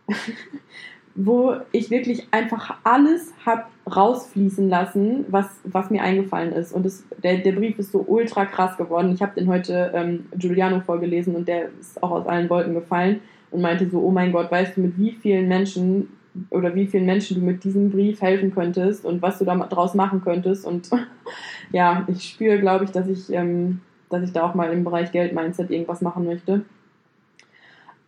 wo 1.14 1.57
ich 1.73 1.90
wirklich 1.90 2.29
einfach 2.31 2.77
alles 2.85 3.33
habe 3.47 3.64
rausfließen 3.90 4.69
lassen, 4.69 5.25
was, 5.29 5.47
was 5.64 5.88
mir 5.88 6.03
eingefallen 6.03 6.53
ist. 6.53 6.75
Und 6.75 6.85
das, 6.85 7.05
der, 7.23 7.38
der 7.38 7.53
Brief 7.53 7.79
ist 7.79 7.93
so 7.93 8.05
ultra 8.07 8.45
krass 8.45 8.77
geworden. 8.77 9.12
Ich 9.14 9.23
habe 9.23 9.35
den 9.35 9.49
heute 9.49 9.93
ähm, 9.95 10.27
Giuliano 10.37 10.81
vorgelesen 10.81 11.37
und 11.37 11.49
der 11.49 11.71
ist 11.81 12.03
auch 12.03 12.11
aus 12.11 12.27
allen 12.27 12.51
Wolken 12.51 12.75
gefallen 12.75 13.21
und 13.51 13.62
meinte 13.62 13.88
so, 13.88 14.01
oh 14.01 14.11
mein 14.11 14.33
Gott, 14.33 14.51
weißt 14.51 14.77
du, 14.77 14.83
mit 14.83 14.99
wie 14.99 15.12
vielen 15.12 15.49
Menschen 15.49 16.09
oder 16.51 16.75
wie 16.75 16.87
vielen 16.87 17.07
Menschen 17.07 17.38
du 17.38 17.44
mit 17.44 17.64
diesem 17.64 17.90
Brief 17.90 18.20
helfen 18.20 18.55
könntest 18.55 19.05
und 19.05 19.23
was 19.23 19.38
du 19.38 19.44
daraus 19.44 19.94
machen 19.94 20.23
könntest. 20.23 20.66
Und 20.66 20.90
ja, 21.73 22.05
ich 22.09 22.25
spüre, 22.25 22.59
glaube 22.59 22.85
ich, 22.85 22.90
dass 22.90 23.09
ich, 23.09 23.33
ähm, 23.33 23.81
dass 24.11 24.23
ich 24.23 24.33
da 24.33 24.42
auch 24.42 24.55
mal 24.55 24.73
im 24.73 24.85
Bereich 24.85 25.12
Geld-Mindset 25.12 25.70
irgendwas 25.70 26.01
machen 26.01 26.25
möchte. 26.25 26.62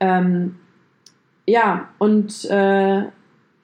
Ähm, 0.01 0.57
ja, 1.47 1.89
und 1.99 2.45
äh, 2.51 3.05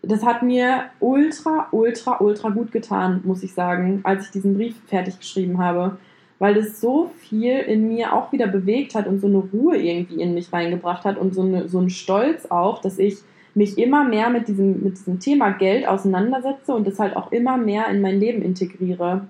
das 0.03 0.25
hat 0.25 0.43
mir 0.43 0.85
ultra, 1.01 1.69
ultra, 1.71 2.21
ultra 2.21 2.51
gut 2.51 2.73
getan, 2.73 3.21
muss 3.25 3.43
ich 3.43 3.55
sagen, 3.55 4.01
als 4.05 4.27
ich 4.27 4.31
diesen 4.31 4.55
Brief 4.55 4.77
fertig 4.87 5.19
geschrieben 5.19 5.59
habe. 5.59 5.99
weil 6.39 6.57
es 6.57 6.81
so 6.81 7.09
viel 7.19 7.57
in 7.61 7.87
mir 7.87 8.13
auch 8.13 8.33
wieder 8.33 8.49
bewegt 8.49 8.97
hat 8.97 9.07
und 9.07 9.21
so 9.21 9.29
eine 9.29 9.37
Ruhe 9.37 9.77
irgendwie 9.77 10.21
in 10.21 10.35
mich 10.35 10.53
reingebracht 10.53 11.05
hat 11.05 11.17
und 11.17 11.33
so, 11.37 11.43
eine, 11.43 11.69
so 11.69 11.79
ein 11.79 11.89
Stolz 11.89 12.47
auch, 12.47 12.81
dass 12.81 12.99
ich 12.99 13.19
mich 13.55 13.79
immer 13.79 14.05
mehr 14.05 14.31
mit 14.31 14.49
diesem, 14.49 14.83
mit 14.83 14.99
diesem 14.99 15.21
Thema 15.21 15.51
Geld 15.51 15.87
auseinandersetze 15.87 16.75
und 16.75 16.87
das 16.87 16.99
halt 16.99 17.17
auch 17.17 17.33
immer 17.33 17.57
mehr 17.57 17.89
in 17.89 18.01
mein 18.01 18.19
Leben 18.19 18.43
integriere. 18.43 19.27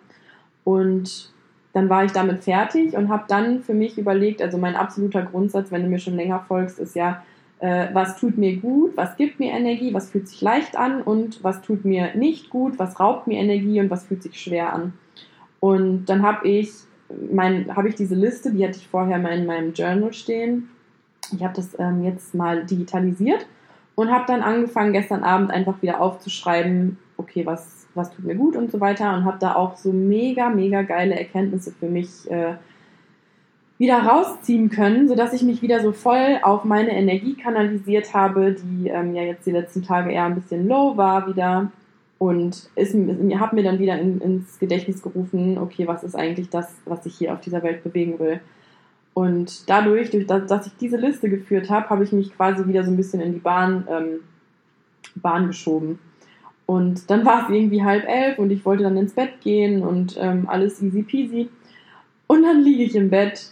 Und 0.64 1.32
dann 1.72 1.88
war 1.88 2.04
ich 2.04 2.12
damit 2.12 2.44
fertig 2.44 2.94
und 2.94 3.08
habe 3.08 3.24
dann 3.28 3.62
für 3.62 3.74
mich 3.74 3.98
überlegt, 3.98 4.42
also 4.42 4.58
mein 4.58 4.76
absoluter 4.76 5.22
Grundsatz, 5.22 5.70
wenn 5.70 5.82
du 5.82 5.88
mir 5.88 5.98
schon 5.98 6.16
länger 6.16 6.44
folgst, 6.46 6.78
ist 6.78 6.94
ja, 6.94 7.22
äh, 7.60 7.88
was 7.92 8.18
tut 8.18 8.36
mir 8.36 8.56
gut, 8.56 8.96
was 8.96 9.16
gibt 9.16 9.40
mir 9.40 9.52
Energie, 9.52 9.94
was 9.94 10.10
fühlt 10.10 10.28
sich 10.28 10.40
leicht 10.40 10.76
an 10.76 11.02
und 11.02 11.42
was 11.42 11.62
tut 11.62 11.84
mir 11.84 12.14
nicht 12.14 12.50
gut, 12.50 12.78
was 12.78 13.00
raubt 13.00 13.26
mir 13.26 13.40
Energie 13.40 13.80
und 13.80 13.90
was 13.90 14.04
fühlt 14.04 14.22
sich 14.22 14.40
schwer 14.40 14.72
an. 14.72 14.92
Und 15.60 16.06
dann 16.06 16.22
habe 16.22 16.46
ich 16.48 16.70
mein, 17.30 17.74
habe 17.74 17.88
ich 17.88 17.94
diese 17.94 18.14
Liste, 18.14 18.52
die 18.52 18.64
hatte 18.64 18.78
ich 18.78 18.88
vorher 18.88 19.18
mal 19.18 19.38
in 19.38 19.46
meinem 19.46 19.72
Journal 19.72 20.12
stehen. 20.12 20.68
Ich 21.34 21.42
habe 21.42 21.54
das 21.54 21.78
ähm, 21.78 22.04
jetzt 22.04 22.34
mal 22.34 22.64
digitalisiert 22.66 23.46
und 23.94 24.10
habe 24.10 24.24
dann 24.26 24.42
angefangen, 24.42 24.92
gestern 24.92 25.22
Abend 25.22 25.50
einfach 25.50 25.80
wieder 25.82 26.00
aufzuschreiben, 26.00 26.98
okay, 27.16 27.44
was, 27.46 27.86
was 27.94 28.10
tut 28.10 28.24
mir 28.24 28.34
gut 28.34 28.56
und 28.56 28.70
so 28.70 28.80
weiter 28.80 29.14
und 29.14 29.24
habe 29.24 29.38
da 29.38 29.54
auch 29.54 29.76
so 29.76 29.92
mega, 29.92 30.48
mega 30.48 30.82
geile 30.82 31.18
Erkenntnisse 31.18 31.72
für 31.72 31.88
mich 31.88 32.30
äh, 32.30 32.54
wieder 33.78 33.98
rausziehen 33.98 34.70
können, 34.70 35.08
sodass 35.08 35.32
ich 35.32 35.42
mich 35.42 35.60
wieder 35.60 35.80
so 35.80 35.92
voll 35.92 36.38
auf 36.42 36.64
meine 36.64 36.92
Energie 36.92 37.34
kanalisiert 37.34 38.14
habe, 38.14 38.52
die 38.52 38.88
ähm, 38.88 39.14
ja 39.14 39.22
jetzt 39.22 39.44
die 39.44 39.50
letzten 39.50 39.82
Tage 39.82 40.12
eher 40.12 40.24
ein 40.24 40.36
bisschen 40.36 40.68
low 40.68 40.96
war 40.96 41.26
wieder. 41.26 41.70
Und 42.18 42.70
habe 42.76 43.56
mir 43.56 43.64
dann 43.64 43.80
wieder 43.80 43.98
in, 43.98 44.20
ins 44.20 44.60
Gedächtnis 44.60 45.02
gerufen, 45.02 45.58
okay, 45.58 45.88
was 45.88 46.04
ist 46.04 46.14
eigentlich 46.14 46.48
das, 46.48 46.72
was 46.84 47.04
ich 47.06 47.16
hier 47.16 47.32
auf 47.32 47.40
dieser 47.40 47.64
Welt 47.64 47.82
bewegen 47.82 48.20
will. 48.20 48.38
Und 49.14 49.68
dadurch, 49.68 50.10
durch 50.10 50.26
das, 50.26 50.46
dass 50.46 50.66
ich 50.66 50.72
diese 50.80 50.96
Liste 50.96 51.28
geführt 51.28 51.68
habe, 51.70 51.90
habe 51.90 52.04
ich 52.04 52.12
mich 52.12 52.34
quasi 52.34 52.66
wieder 52.66 52.84
so 52.84 52.90
ein 52.90 52.96
bisschen 52.96 53.20
in 53.20 53.32
die 53.32 53.40
Bahn, 53.40 53.86
ähm, 53.90 54.20
Bahn 55.16 55.46
geschoben. 55.46 55.98
Und 56.64 57.10
dann 57.10 57.26
war 57.26 57.44
es 57.44 57.54
irgendwie 57.54 57.82
halb 57.82 58.08
elf 58.08 58.38
und 58.38 58.50
ich 58.50 58.64
wollte 58.64 58.84
dann 58.84 58.96
ins 58.96 59.12
Bett 59.12 59.40
gehen 59.42 59.82
und 59.82 60.16
ähm, 60.18 60.48
alles 60.48 60.80
easy 60.82 61.02
peasy. 61.02 61.50
Und 62.26 62.42
dann 62.44 62.62
liege 62.62 62.84
ich 62.84 62.94
im 62.94 63.10
Bett 63.10 63.50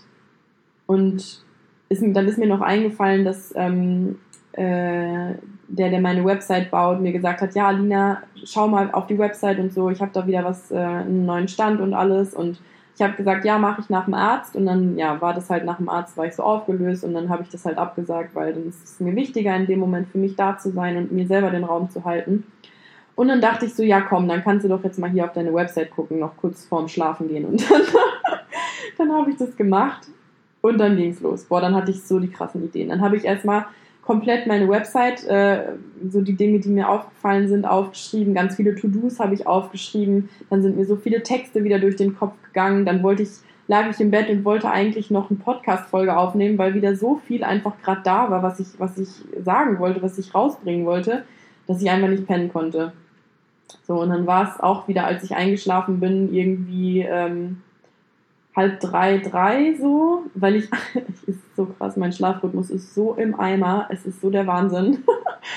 und 0.86 1.44
ist, 1.90 2.02
dann 2.02 2.28
ist 2.28 2.38
mir 2.38 2.46
noch 2.46 2.62
eingefallen, 2.62 3.24
dass 3.24 3.52
ähm, 3.56 4.18
äh, 4.52 5.34
der, 5.68 5.90
der 5.90 6.00
meine 6.00 6.24
Website 6.24 6.70
baut, 6.70 7.00
mir 7.00 7.12
gesagt 7.12 7.42
hat, 7.42 7.54
ja, 7.54 7.68
Alina, 7.68 8.22
schau 8.44 8.68
mal 8.68 8.90
auf 8.92 9.06
die 9.06 9.18
Website 9.18 9.58
und 9.58 9.72
so, 9.72 9.90
ich 9.90 10.00
habe 10.00 10.12
da 10.12 10.26
wieder 10.26 10.44
was, 10.44 10.70
äh, 10.70 10.78
einen 10.78 11.26
neuen 11.26 11.48
Stand 11.48 11.80
und 11.80 11.94
alles. 11.94 12.34
Und 12.34 12.58
ich 12.94 13.02
habe 13.02 13.14
gesagt, 13.14 13.44
ja, 13.44 13.58
mache 13.58 13.80
ich 13.80 13.90
nach 13.90 14.04
dem 14.04 14.14
Arzt. 14.14 14.56
Und 14.56 14.66
dann, 14.66 14.98
ja, 14.98 15.20
war 15.20 15.34
das 15.34 15.48
halt 15.50 15.64
nach 15.64 15.78
dem 15.78 15.88
Arzt, 15.88 16.16
war 16.16 16.26
ich 16.26 16.34
so 16.34 16.42
aufgelöst 16.42 17.04
und 17.04 17.14
dann 17.14 17.28
habe 17.28 17.42
ich 17.42 17.48
das 17.48 17.64
halt 17.64 17.78
abgesagt, 17.78 18.34
weil 18.34 18.52
dann 18.52 18.68
ist 18.68 18.84
es 18.84 19.00
mir 19.00 19.16
wichtiger, 19.16 19.54
in 19.56 19.66
dem 19.66 19.78
Moment 19.80 20.08
für 20.08 20.18
mich 20.18 20.36
da 20.36 20.58
zu 20.58 20.70
sein 20.70 20.96
und 20.96 21.12
mir 21.12 21.26
selber 21.26 21.50
den 21.50 21.64
Raum 21.64 21.90
zu 21.90 22.04
halten. 22.04 22.44
Und 23.16 23.28
dann 23.28 23.40
dachte 23.40 23.66
ich 23.66 23.74
so, 23.74 23.82
ja 23.82 24.00
komm, 24.00 24.28
dann 24.28 24.42
kannst 24.42 24.64
du 24.64 24.68
doch 24.68 24.82
jetzt 24.82 24.98
mal 24.98 25.10
hier 25.10 25.24
auf 25.24 25.32
deine 25.32 25.52
Website 25.52 25.90
gucken, 25.90 26.18
noch 26.18 26.36
kurz 26.36 26.64
vorm 26.64 26.88
Schlafen 26.88 27.28
gehen. 27.28 27.44
Und 27.44 27.70
dann, 27.70 27.82
dann 28.98 29.12
habe 29.12 29.30
ich 29.30 29.36
das 29.36 29.56
gemacht 29.56 30.08
und 30.60 30.78
dann 30.78 30.96
ging 30.96 31.10
es 31.10 31.20
los. 31.20 31.44
Boah, 31.44 31.60
dann 31.60 31.74
hatte 31.74 31.90
ich 31.90 32.02
so 32.02 32.18
die 32.18 32.30
krassen 32.30 32.64
Ideen. 32.64 32.88
Dann 32.88 33.00
habe 33.00 33.16
ich 33.16 33.24
erstmal 33.24 33.66
komplett 34.10 34.48
meine 34.48 34.68
Website, 34.68 35.24
äh, 35.28 35.66
so 36.10 36.20
die 36.20 36.34
Dinge, 36.34 36.58
die 36.58 36.70
mir 36.70 36.88
aufgefallen 36.88 37.46
sind, 37.46 37.64
aufgeschrieben. 37.64 38.34
Ganz 38.34 38.56
viele 38.56 38.74
To-Dos 38.74 39.20
habe 39.20 39.34
ich 39.34 39.46
aufgeschrieben. 39.46 40.28
Dann 40.50 40.62
sind 40.62 40.76
mir 40.76 40.84
so 40.84 40.96
viele 40.96 41.22
Texte 41.22 41.62
wieder 41.62 41.78
durch 41.78 41.94
den 41.94 42.16
Kopf 42.16 42.32
gegangen. 42.42 42.84
Dann 42.84 43.04
wollte 43.04 43.22
ich, 43.22 43.28
lag 43.68 43.88
ich 43.88 44.00
im 44.00 44.10
Bett 44.10 44.28
und 44.28 44.44
wollte 44.44 44.68
eigentlich 44.68 45.12
noch 45.12 45.30
eine 45.30 45.38
Podcast-Folge 45.38 46.16
aufnehmen, 46.16 46.58
weil 46.58 46.74
wieder 46.74 46.96
so 46.96 47.20
viel 47.24 47.44
einfach 47.44 47.80
gerade 47.84 48.00
da 48.02 48.28
war, 48.32 48.42
was 48.42 48.58
ich, 48.58 48.66
was 48.78 48.98
ich 48.98 49.10
sagen 49.44 49.78
wollte, 49.78 50.02
was 50.02 50.18
ich 50.18 50.34
rausbringen 50.34 50.86
wollte, 50.86 51.22
dass 51.68 51.80
ich 51.80 51.88
einfach 51.88 52.08
nicht 52.08 52.26
pennen 52.26 52.52
konnte. 52.52 52.92
So, 53.86 54.00
und 54.00 54.08
dann 54.08 54.26
war 54.26 54.52
es 54.52 54.58
auch 54.58 54.88
wieder, 54.88 55.06
als 55.06 55.22
ich 55.22 55.36
eingeschlafen 55.36 56.00
bin, 56.00 56.34
irgendwie 56.34 57.02
ähm, 57.02 57.58
halb 58.54 58.80
drei, 58.80 59.18
drei 59.18 59.74
so, 59.80 60.24
weil 60.34 60.56
ich, 60.56 60.68
ist 61.26 61.38
so 61.56 61.66
krass, 61.66 61.96
mein 61.96 62.12
Schlafrhythmus 62.12 62.70
ist 62.70 62.94
so 62.94 63.14
im 63.14 63.38
Eimer, 63.38 63.88
es 63.90 64.04
ist 64.06 64.20
so 64.20 64.30
der 64.30 64.46
Wahnsinn. 64.46 65.04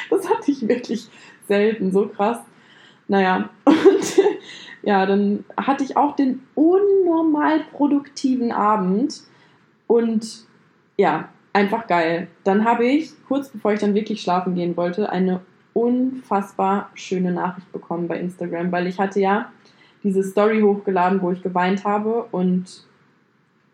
Das 0.09 0.29
hatte 0.29 0.49
ich 0.49 0.65
wirklich 0.65 1.09
selten, 1.45 1.91
so 1.91 2.07
krass. 2.07 2.37
Naja, 3.09 3.49
und 3.65 4.19
ja, 4.81 5.05
dann 5.05 5.43
hatte 5.57 5.83
ich 5.83 5.97
auch 5.97 6.15
den 6.15 6.41
unnormal 6.55 7.65
produktiven 7.73 8.53
Abend 8.53 9.23
und 9.87 10.45
ja, 10.95 11.27
einfach 11.51 11.87
geil. 11.87 12.27
Dann 12.45 12.63
habe 12.63 12.85
ich, 12.85 13.11
kurz 13.27 13.49
bevor 13.49 13.73
ich 13.73 13.81
dann 13.81 13.93
wirklich 13.93 14.21
schlafen 14.21 14.55
gehen 14.55 14.77
wollte, 14.77 15.09
eine 15.09 15.41
unfassbar 15.73 16.89
schöne 16.93 17.31
Nachricht 17.31 17.71
bekommen 17.71 18.07
bei 18.07 18.19
Instagram, 18.19 18.71
weil 18.71 18.87
ich 18.87 18.99
hatte 18.99 19.19
ja 19.19 19.51
diese 20.03 20.23
Story 20.23 20.61
hochgeladen, 20.61 21.21
wo 21.21 21.31
ich 21.31 21.41
geweint 21.41 21.85
habe 21.85 22.25
und 22.31 22.85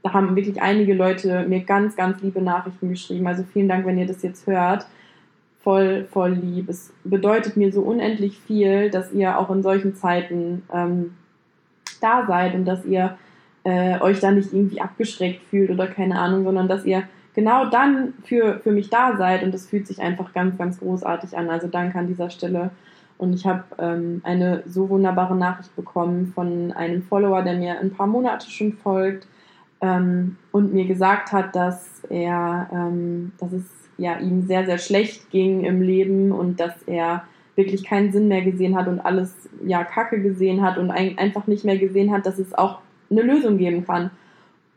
da 0.02 0.14
haben 0.14 0.36
wirklich 0.36 0.62
einige 0.62 0.94
Leute 0.94 1.46
mir 1.48 1.62
ganz, 1.62 1.96
ganz 1.96 2.22
liebe 2.22 2.42
Nachrichten 2.42 2.90
geschrieben. 2.90 3.28
Also 3.28 3.44
vielen 3.44 3.68
Dank, 3.68 3.86
wenn 3.86 3.98
ihr 3.98 4.08
das 4.08 4.22
jetzt 4.22 4.48
hört. 4.48 4.86
Voll, 5.62 6.08
voll 6.10 6.32
lieb. 6.32 6.70
Es 6.70 6.94
bedeutet 7.04 7.58
mir 7.58 7.72
so 7.74 7.82
unendlich 7.82 8.40
viel, 8.40 8.90
dass 8.90 9.12
ihr 9.12 9.38
auch 9.38 9.50
in 9.50 9.62
solchen 9.62 9.96
Zeiten 9.96 10.64
ähm, 10.74 11.16
da 12.00 12.26
seid 12.26 12.56
und 12.56 12.64
dass 12.64 12.86
ihr 12.86 13.18
äh, 13.66 14.00
euch 14.00 14.22
da 14.22 14.32
nicht 14.32 14.54
irgendwie 14.54 14.80
abgeschreckt 14.80 15.44
fühlt 15.50 15.70
oder 15.70 15.88
keine 15.88 16.18
Ahnung, 16.18 16.46
sondern 16.46 16.70
dass 16.70 16.86
ihr 16.86 17.04
genau 17.36 17.66
dann 17.66 18.14
für, 18.24 18.60
für 18.60 18.72
mich 18.72 18.90
da 18.90 19.18
seid 19.18 19.44
und 19.44 19.54
das 19.54 19.68
fühlt 19.68 19.86
sich 19.86 20.02
einfach 20.02 20.34
ganz, 20.34 20.58
ganz 20.58 20.80
großartig 20.80 21.38
an. 21.38 21.50
Also 21.50 21.68
danke 21.68 22.00
an 22.00 22.08
dieser 22.08 22.30
Stelle. 22.30 22.72
Und 23.20 23.34
ich 23.34 23.46
habe 23.46 23.66
ähm, 23.78 24.22
eine 24.24 24.64
so 24.66 24.90
wunderbare 24.90 25.36
Nachricht 25.36 25.76
bekommen 25.76 26.32
von 26.34 26.72
einem 26.72 27.04
Follower, 27.04 27.44
der 27.44 27.58
mir 27.58 27.78
ein 27.78 27.92
paar 27.92 28.08
Monate 28.08 28.50
schon 28.50 28.74
folgt 28.74 29.28
ähm, 29.82 30.38
und 30.54 30.74
mir 30.74 30.86
gesagt 30.86 31.34
hat, 31.34 31.54
dass 31.54 32.02
er, 32.10 32.70
ähm, 32.74 33.34
dass 33.38 33.52
es 33.52 33.66
ja 33.98 34.18
ihm 34.20 34.48
sehr, 34.48 34.66
sehr 34.66 34.78
schlecht 34.78 35.30
ging 35.32 35.66
im 35.66 35.82
Leben 35.82 36.32
und 36.32 36.62
dass 36.62 36.82
er 36.84 37.24
wirklich 37.56 37.84
keinen 37.84 38.14
Sinn 38.14 38.30
mehr 38.30 38.42
gesehen 38.42 38.78
hat 38.78 38.88
und 38.88 39.02
alles 39.02 39.50
ja 39.66 39.84
Kacke 39.84 40.22
gesehen 40.22 40.62
hat 40.62 40.78
und 40.78 40.90
ein, 40.90 41.18
einfach 41.18 41.46
nicht 41.46 41.66
mehr 41.66 41.78
gesehen 41.78 42.12
hat, 42.14 42.26
dass 42.26 42.40
es 42.40 42.54
auch 42.54 42.80
eine 43.12 43.22
Lösung 43.22 43.58
geben 43.58 43.86
kann. 43.86 44.12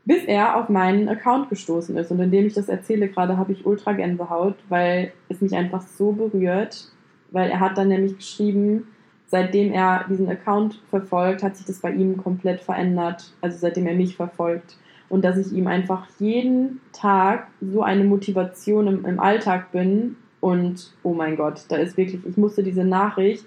Bis 0.05 0.24
er 0.24 0.57
auf 0.57 0.68
meinen 0.68 1.09
Account 1.09 1.48
gestoßen 1.48 1.96
ist. 1.96 2.11
Und 2.11 2.18
indem 2.18 2.46
ich 2.46 2.55
das 2.55 2.68
erzähle 2.68 3.07
gerade, 3.07 3.37
habe 3.37 3.52
ich 3.52 3.64
ultra 3.64 3.92
Gänsehaut, 3.92 4.57
weil 4.68 5.12
es 5.28 5.40
mich 5.40 5.55
einfach 5.55 5.83
so 5.83 6.11
berührt. 6.11 6.91
Weil 7.33 7.51
er 7.51 7.61
hat 7.61 7.77
dann 7.77 7.88
nämlich 7.88 8.16
geschrieben, 8.16 8.87
seitdem 9.27 9.73
er 9.73 10.05
diesen 10.09 10.29
Account 10.29 10.81
verfolgt, 10.90 11.42
hat 11.42 11.57
sich 11.57 11.66
das 11.66 11.81
bei 11.81 11.90
ihm 11.90 12.16
komplett 12.16 12.61
verändert. 12.61 13.33
Also 13.40 13.59
seitdem 13.59 13.87
er 13.87 13.95
mich 13.95 14.16
verfolgt 14.16 14.77
und 15.12 15.27
dass 15.27 15.37
ich 15.37 15.53
ihm 15.53 15.66
einfach 15.66 16.07
jeden 16.18 16.81
Tag 16.92 17.49
so 17.61 17.83
eine 17.83 18.03
Motivation 18.03 18.87
im, 18.87 19.05
im 19.05 19.21
Alltag 19.21 19.71
bin. 19.71 20.16
Und 20.40 20.95
oh 21.03 21.12
mein 21.12 21.37
Gott, 21.37 21.66
da 21.68 21.77
ist 21.77 21.99
wirklich, 21.99 22.25
ich 22.25 22.38
musste 22.38 22.62
diese 22.62 22.83
Nachricht 22.83 23.45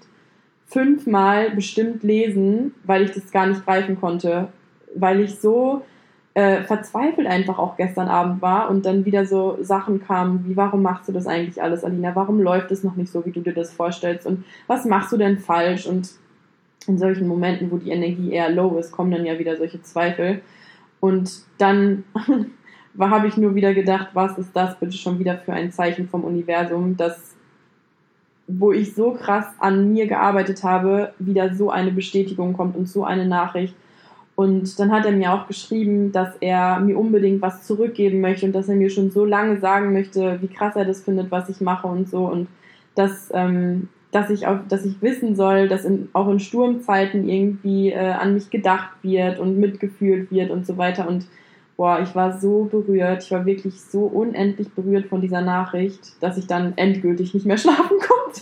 fünfmal 0.66 1.50
bestimmt 1.50 2.04
lesen, 2.04 2.72
weil 2.84 3.02
ich 3.02 3.12
das 3.12 3.32
gar 3.32 3.48
nicht 3.48 3.64
greifen 3.64 4.00
konnte, 4.00 4.48
weil 4.94 5.20
ich 5.20 5.40
so 5.40 5.82
äh, 6.36 6.64
verzweifelt 6.64 7.26
einfach 7.26 7.58
auch 7.58 7.78
gestern 7.78 8.08
Abend 8.08 8.42
war 8.42 8.68
und 8.68 8.84
dann 8.84 9.06
wieder 9.06 9.24
so 9.24 9.56
Sachen 9.62 10.04
kamen 10.04 10.44
wie, 10.46 10.54
warum 10.54 10.82
machst 10.82 11.08
du 11.08 11.12
das 11.12 11.26
eigentlich 11.26 11.62
alles, 11.62 11.82
Alina? 11.82 12.14
Warum 12.14 12.40
läuft 12.40 12.70
es 12.70 12.84
noch 12.84 12.94
nicht 12.94 13.10
so, 13.10 13.24
wie 13.24 13.30
du 13.30 13.40
dir 13.40 13.54
das 13.54 13.72
vorstellst? 13.72 14.26
Und 14.26 14.44
was 14.66 14.84
machst 14.84 15.10
du 15.12 15.16
denn 15.16 15.38
falsch? 15.38 15.86
Und 15.86 16.10
in 16.86 16.98
solchen 16.98 17.26
Momenten, 17.26 17.70
wo 17.70 17.78
die 17.78 17.88
Energie 17.88 18.32
eher 18.32 18.50
low 18.50 18.76
ist, 18.76 18.92
kommen 18.92 19.12
dann 19.12 19.24
ja 19.24 19.38
wieder 19.38 19.56
solche 19.56 19.80
Zweifel. 19.80 20.42
Und 21.00 21.40
dann 21.56 22.04
habe 23.00 23.28
ich 23.28 23.38
nur 23.38 23.54
wieder 23.54 23.72
gedacht, 23.72 24.08
was 24.12 24.36
ist 24.36 24.54
das 24.54 24.78
bitte 24.78 24.98
schon 24.98 25.18
wieder 25.18 25.38
für 25.38 25.54
ein 25.54 25.72
Zeichen 25.72 26.06
vom 26.06 26.22
Universum, 26.22 26.98
dass 26.98 27.34
wo 28.46 28.72
ich 28.72 28.94
so 28.94 29.12
krass 29.12 29.46
an 29.58 29.90
mir 29.90 30.06
gearbeitet 30.06 30.62
habe, 30.62 31.14
wieder 31.18 31.54
so 31.54 31.70
eine 31.70 31.92
Bestätigung 31.92 32.52
kommt 32.52 32.76
und 32.76 32.90
so 32.90 33.04
eine 33.04 33.26
Nachricht. 33.26 33.74
Und 34.36 34.78
dann 34.78 34.92
hat 34.92 35.06
er 35.06 35.12
mir 35.12 35.32
auch 35.32 35.48
geschrieben, 35.48 36.12
dass 36.12 36.36
er 36.40 36.78
mir 36.78 36.98
unbedingt 36.98 37.42
was 37.42 37.66
zurückgeben 37.66 38.20
möchte 38.20 38.46
und 38.46 38.52
dass 38.52 38.68
er 38.68 38.76
mir 38.76 38.90
schon 38.90 39.10
so 39.10 39.24
lange 39.24 39.58
sagen 39.58 39.92
möchte, 39.92 40.40
wie 40.42 40.48
krass 40.48 40.76
er 40.76 40.84
das 40.84 41.02
findet, 41.02 41.30
was 41.30 41.48
ich 41.48 41.60
mache 41.60 41.88
und 41.88 42.08
so. 42.08 42.26
Und 42.26 42.46
dass 42.94 43.30
ähm, 43.32 43.88
dass 44.16 44.30
ich, 44.30 44.46
auch, 44.46 44.58
dass 44.68 44.86
ich 44.86 45.02
wissen 45.02 45.36
soll, 45.36 45.68
dass 45.68 45.84
in, 45.84 46.08
auch 46.14 46.28
in 46.28 46.40
Sturmzeiten 46.40 47.28
irgendwie 47.28 47.90
äh, 47.90 48.12
an 48.12 48.32
mich 48.32 48.48
gedacht 48.48 48.90
wird 49.02 49.38
und 49.38 49.58
mitgefühlt 49.58 50.30
wird 50.30 50.50
und 50.50 50.66
so 50.66 50.78
weiter. 50.78 51.06
Und 51.06 51.26
boah, 51.76 52.00
ich 52.00 52.14
war 52.14 52.38
so 52.38 52.64
berührt, 52.64 53.24
ich 53.24 53.30
war 53.30 53.44
wirklich 53.44 53.80
so 53.82 54.04
unendlich 54.04 54.70
berührt 54.70 55.06
von 55.06 55.20
dieser 55.20 55.42
Nachricht, 55.42 56.00
dass 56.20 56.38
ich 56.38 56.46
dann 56.46 56.72
endgültig 56.76 57.34
nicht 57.34 57.44
mehr 57.44 57.58
schlafen 57.58 57.98
konnte. 57.98 58.40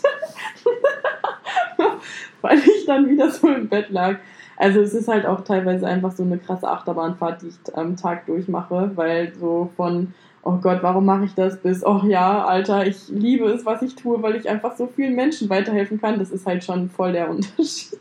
Weil 2.40 2.58
ich 2.58 2.86
dann 2.86 3.08
wieder 3.08 3.30
so 3.30 3.48
im 3.48 3.68
Bett 3.68 3.90
lag. 3.90 4.18
Also 4.56 4.80
es 4.80 4.94
ist 4.94 5.08
halt 5.08 5.26
auch 5.26 5.42
teilweise 5.42 5.86
einfach 5.86 6.12
so 6.12 6.22
eine 6.22 6.38
krasse 6.38 6.68
Achterbahnfahrt, 6.68 7.42
die 7.42 7.48
ich 7.48 7.76
am 7.76 7.96
Tag 7.96 8.26
durchmache, 8.26 8.92
weil 8.94 9.34
so 9.34 9.70
von, 9.76 10.14
oh 10.42 10.58
Gott, 10.58 10.82
warum 10.82 11.06
mache 11.06 11.24
ich 11.24 11.34
das, 11.34 11.60
bis, 11.60 11.84
oh 11.84 12.02
ja, 12.06 12.44
Alter, 12.44 12.86
ich 12.86 13.08
liebe 13.08 13.46
es, 13.46 13.64
was 13.66 13.82
ich 13.82 13.96
tue, 13.96 14.22
weil 14.22 14.36
ich 14.36 14.48
einfach 14.48 14.76
so 14.76 14.86
vielen 14.86 15.14
Menschen 15.14 15.48
weiterhelfen 15.48 16.00
kann. 16.00 16.18
Das 16.18 16.30
ist 16.30 16.46
halt 16.46 16.62
schon 16.62 16.90
voll 16.90 17.12
der 17.12 17.30
Unterschied. 17.30 17.98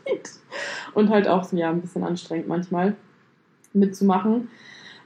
Und 0.94 1.10
halt 1.10 1.26
auch 1.26 1.44
so, 1.44 1.56
ja, 1.56 1.70
ein 1.70 1.80
bisschen 1.80 2.04
anstrengend 2.04 2.48
manchmal 2.48 2.94
mitzumachen. 3.72 4.48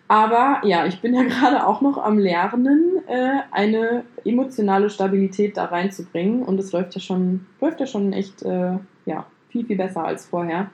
Aber 0.08 0.60
ja, 0.64 0.86
ich 0.86 1.00
bin 1.00 1.14
ja 1.14 1.22
gerade 1.24 1.66
auch 1.66 1.80
noch 1.80 1.98
am 1.98 2.18
Lernen, 2.18 3.02
äh, 3.06 3.40
eine 3.52 4.04
emotionale 4.24 4.90
Stabilität 4.90 5.56
da 5.56 5.66
reinzubringen. 5.66 6.42
Und 6.42 6.58
es 6.58 6.72
läuft 6.72 6.94
ja 6.94 7.00
schon, 7.00 7.46
läuft 7.60 7.80
ja 7.80 7.86
schon 7.86 8.12
echt 8.12 8.42
äh, 8.42 8.78
ja, 9.06 9.26
viel, 9.50 9.64
viel 9.64 9.76
besser 9.76 10.04
als 10.04 10.26
vorher. 10.26 10.70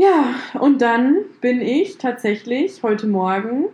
Ja, 0.00 0.34
und 0.58 0.80
dann 0.80 1.16
bin 1.42 1.60
ich 1.60 1.98
tatsächlich 1.98 2.82
heute 2.82 3.06
Morgen 3.06 3.66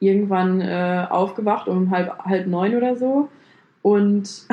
irgendwann 0.00 0.60
äh, 0.60 1.06
aufgewacht 1.08 1.66
um 1.66 1.90
halb, 1.90 2.18
halb 2.26 2.46
neun 2.46 2.76
oder 2.76 2.94
so 2.94 3.30
und 3.80 4.46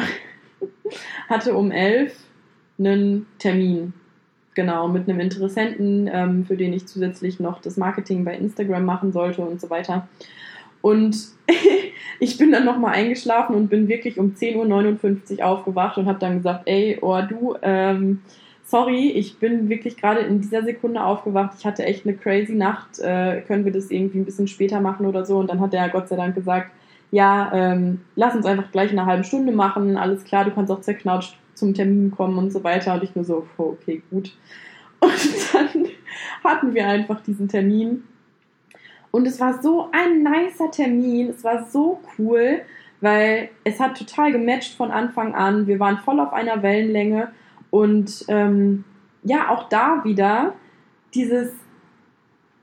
hatte 1.28 1.56
um 1.56 1.72
elf 1.72 2.16
einen 2.80 3.28
Termin 3.38 3.92
genau, 4.54 4.88
mit 4.88 5.10
einem 5.10 5.20
Interessenten, 5.20 6.10
ähm, 6.10 6.46
für 6.46 6.56
den 6.56 6.72
ich 6.72 6.88
zusätzlich 6.88 7.42
noch 7.42 7.60
das 7.60 7.76
Marketing 7.76 8.24
bei 8.24 8.38
Instagram 8.38 8.86
machen 8.86 9.12
sollte 9.12 9.42
und 9.42 9.60
so 9.60 9.70
weiter. 9.70 10.08
Und 10.80 11.18
ich 12.22 12.38
bin 12.38 12.54
dann 12.54 12.64
nochmal 12.64 12.94
eingeschlafen 12.94 13.58
und 13.58 13.68
bin 13.68 13.90
wirklich 13.90 14.18
um 14.18 14.36
10.59 14.36 15.40
Uhr 15.40 15.46
aufgewacht 15.48 15.98
und 15.98 16.06
habe 16.06 16.20
dann 16.20 16.38
gesagt, 16.38 16.62
ey, 16.66 16.98
oh 17.02 17.20
du, 17.28 17.58
ähm, 17.62 18.22
sorry, 18.66 19.12
ich 19.12 19.40
bin 19.40 19.70
wirklich 19.70 19.96
gerade 19.98 20.22
in 20.22 20.42
dieser 20.42 20.64
Sekunde 20.64 21.04
aufgewacht. 21.04 21.56
Ich 21.58 21.66
hatte 21.66 21.86
echt 21.86 22.06
eine 22.06 22.16
crazy 22.16 22.54
Nacht. 22.54 23.00
Äh, 23.00 23.42
können 23.42 23.64
wir 23.64 23.72
das 23.72 23.92
irgendwie 23.92 24.20
ein 24.20 24.26
bisschen 24.26 24.48
später 24.48 24.82
machen 24.82 25.06
oder 25.06 25.26
so? 25.26 25.38
Und 25.38 25.50
dann 25.50 25.62
hat 25.62 25.74
der 25.74 25.88
Gott 25.90 26.10
sei 26.10 26.16
Dank 26.16 26.36
gesagt, 26.36 26.72
ja, 27.12 27.52
ähm, 27.54 28.02
lass 28.16 28.36
uns 28.36 28.46
einfach 28.46 28.72
gleich 28.72 28.92
eine 28.92 29.06
halbe 29.06 29.24
Stunde 29.24 29.52
machen. 29.52 29.96
Alles 29.96 30.24
klar, 30.24 30.44
du 30.44 30.52
kannst 30.52 30.72
auch 30.72 30.82
zerknautscht 30.82 31.38
zum 31.54 31.74
Termin 31.74 32.12
kommen 32.12 32.38
und 32.38 32.52
so 32.52 32.64
weiter. 32.64 32.96
Und 32.96 33.04
ich 33.04 33.16
nur 33.16 33.24
so, 33.24 33.48
oh, 33.58 33.76
okay, 33.80 34.02
gut. 34.10 34.36
Und 35.00 35.54
dann 35.54 35.86
hatten 36.44 36.74
wir 36.74 36.88
einfach 36.88 37.22
diesen 37.22 37.48
Termin. 37.48 38.04
Und 39.12 39.28
es 39.28 39.40
war 39.40 39.62
so 39.62 39.90
ein 39.92 40.24
nicer 40.24 40.72
Termin. 40.72 41.30
Es 41.30 41.44
war 41.44 41.68
so 41.68 42.00
cool, 42.18 42.62
weil 43.02 43.50
es 43.64 43.80
hat 43.80 43.98
total 43.98 44.32
gematcht 44.32 44.74
von 44.74 44.90
Anfang 44.90 45.36
an. 45.36 45.68
Wir 45.68 45.80
waren 45.80 46.00
voll 46.00 46.20
auf 46.20 46.34
einer 46.34 46.64
Wellenlänge. 46.64 47.30
Und 47.76 48.24
ähm, 48.30 48.86
ja, 49.24 49.50
auch 49.50 49.68
da 49.68 50.06
wieder 50.06 50.54
dieses, 51.14 51.52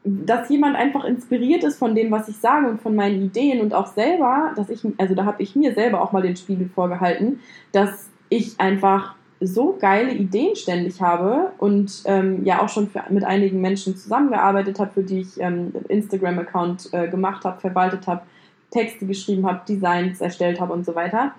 dass 0.04 0.48
jemand 0.48 0.74
einfach 0.74 1.04
inspiriert 1.04 1.64
ist 1.64 1.78
von 1.78 1.94
dem, 1.94 2.10
was 2.10 2.30
ich 2.30 2.38
sage 2.38 2.66
und 2.66 2.80
von 2.80 2.96
meinen 2.96 3.20
Ideen 3.20 3.60
und 3.60 3.74
auch 3.74 3.88
selber, 3.88 4.54
dass 4.56 4.70
ich, 4.70 4.80
also 4.96 5.14
da 5.14 5.26
habe 5.26 5.42
ich 5.42 5.54
mir 5.54 5.74
selber 5.74 6.00
auch 6.00 6.12
mal 6.12 6.22
den 6.22 6.34
Spiegel 6.34 6.70
vorgehalten, 6.74 7.40
dass 7.72 8.08
ich 8.30 8.58
einfach 8.58 9.14
so 9.38 9.76
geile 9.78 10.14
Ideen 10.14 10.56
ständig 10.56 11.02
habe 11.02 11.52
und 11.58 12.04
ähm, 12.06 12.42
ja 12.46 12.62
auch 12.62 12.70
schon 12.70 12.88
für, 12.88 13.02
mit 13.10 13.22
einigen 13.22 13.60
Menschen 13.60 13.94
zusammengearbeitet 13.98 14.78
habe, 14.78 14.92
für 14.92 15.02
die 15.02 15.20
ich 15.20 15.38
ähm, 15.40 15.74
Instagram-Account 15.90 16.88
äh, 16.92 17.08
gemacht 17.08 17.44
habe, 17.44 17.60
verwaltet 17.60 18.06
habe, 18.06 18.22
Texte 18.70 19.04
geschrieben 19.04 19.46
habe, 19.46 19.60
Designs 19.68 20.22
erstellt 20.22 20.58
habe 20.58 20.72
und 20.72 20.86
so 20.86 20.94
weiter. 20.94 21.34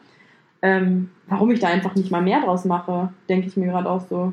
Ähm, 0.63 1.09
warum 1.27 1.51
ich 1.51 1.59
da 1.59 1.67
einfach 1.67 1.93
nicht 1.93 2.09
mal 2.09 2.21
mehr 2.21 2.39
draus 2.39 2.63
mache, 2.63 3.11
denke 3.27 3.47
ich 3.47 3.57
mir 3.57 3.67
gerade 3.67 3.89
auch 3.89 4.07
so. 4.07 4.31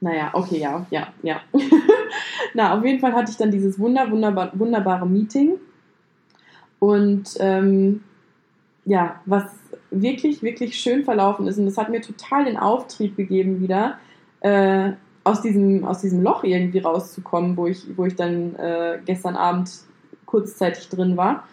Naja, 0.00 0.30
okay, 0.32 0.58
ja, 0.58 0.86
ja, 0.90 1.08
ja. 1.22 1.40
Na, 2.54 2.76
auf 2.76 2.84
jeden 2.84 3.00
Fall 3.00 3.12
hatte 3.12 3.30
ich 3.30 3.36
dann 3.36 3.50
dieses 3.50 3.78
wunder, 3.78 4.10
wunderbar, 4.10 4.50
wunderbare 4.54 5.06
Meeting. 5.06 5.58
Und 6.78 7.34
ähm, 7.40 8.02
ja, 8.86 9.20
was 9.26 9.44
wirklich, 9.90 10.42
wirklich 10.42 10.78
schön 10.78 11.04
verlaufen 11.04 11.46
ist. 11.46 11.58
Und 11.58 11.66
das 11.66 11.76
hat 11.76 11.90
mir 11.90 12.00
total 12.00 12.46
den 12.46 12.56
Auftrieb 12.56 13.16
gegeben, 13.16 13.60
wieder 13.60 13.98
äh, 14.40 14.92
aus, 15.24 15.42
diesem, 15.42 15.84
aus 15.84 16.00
diesem 16.00 16.22
Loch 16.22 16.42
irgendwie 16.42 16.78
rauszukommen, 16.78 17.56
wo 17.58 17.66
ich, 17.66 17.84
wo 17.96 18.06
ich 18.06 18.16
dann 18.16 18.54
äh, 18.56 18.98
gestern 19.04 19.36
Abend 19.36 19.70
kurzzeitig 20.24 20.88
drin 20.88 21.18
war. 21.18 21.44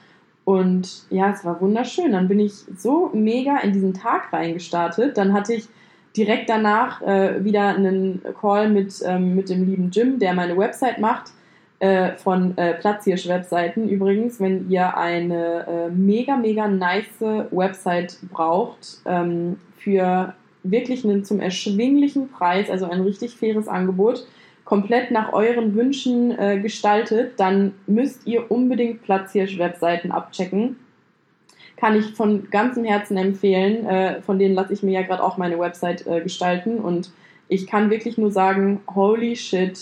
Und 0.46 1.04
ja, 1.10 1.32
es 1.32 1.46
war 1.46 1.62
wunderschön. 1.62 2.12
Dann 2.12 2.28
bin 2.28 2.40
ich 2.40 2.54
so 2.78 3.10
mega 3.14 3.58
in 3.60 3.72
diesen 3.72 3.94
Tag 3.94 4.34
reingestartet. 4.34 5.18
Dann 5.18 5.34
hatte 5.34 5.54
ich 5.54 5.68
direkt 6.16 6.50
danach 6.50 7.02
äh, 7.02 7.44
wieder 7.44 7.76
einen 7.76 8.22
Call 8.40 8.70
mit, 8.70 9.02
ähm, 9.06 9.36
mit 9.36 9.50
dem 9.50 9.66
lieben 9.66 9.90
Jim, 9.92 10.20
der 10.20 10.34
meine 10.34 10.58
Website 10.58 11.00
macht 11.00 11.32
äh, 11.80 12.16
von 12.18 12.58
äh, 12.58 12.76
Platzhirsch-Webseiten. 12.76 13.90
Übrigens, 13.90 14.40
wenn 14.40 14.70
ihr 14.70 14.96
eine 14.98 15.66
äh, 15.68 15.90
mega, 15.90 16.38
mega 16.38 16.68
nice 16.68 17.22
Website 17.52 18.18
braucht, 18.32 19.02
ähm, 19.06 19.58
für 19.78 20.34
wirklich 20.64 21.04
einen 21.04 21.26
zum 21.26 21.40
erschwinglichen 21.40 22.30
Preis, 22.30 22.70
also 22.70 22.90
ein 22.90 23.02
richtig 23.02 23.36
faires 23.36 23.68
Angebot, 23.68 24.26
komplett 24.66 25.12
nach 25.12 25.34
euren 25.34 25.76
Wünschen 25.76 26.38
äh, 26.38 26.60
gestaltet, 26.60 27.34
dann 27.38 27.74
müsst 27.86 28.26
ihr 28.26 28.50
unbedingt 28.50 29.04
Platzhirsch-Webseiten 29.04 30.12
abchecken. 30.12 30.78
Kann 31.76 31.98
ich 31.98 32.14
von 32.14 32.50
ganzem 32.50 32.86
Herzen 32.86 33.18
empfehlen. 33.18 33.86
Äh, 33.86 34.22
von 34.22 34.40
denen 34.40 34.56
lasse 34.56 34.74
ich 34.74 34.84
mir 34.84 34.92
ja 34.92 35.02
gerade 35.02 35.24
auch 35.24 35.38
meine 35.38 35.60
Website 35.60 36.08
äh, 36.08 36.22
gestalten 36.22 36.80
und 36.80 37.12
ich 37.50 37.68
kann 37.68 37.90
wirklich 37.90 38.18
nur 38.18 38.32
sagen, 38.32 38.82
holy 38.96 39.36
shit, 39.36 39.78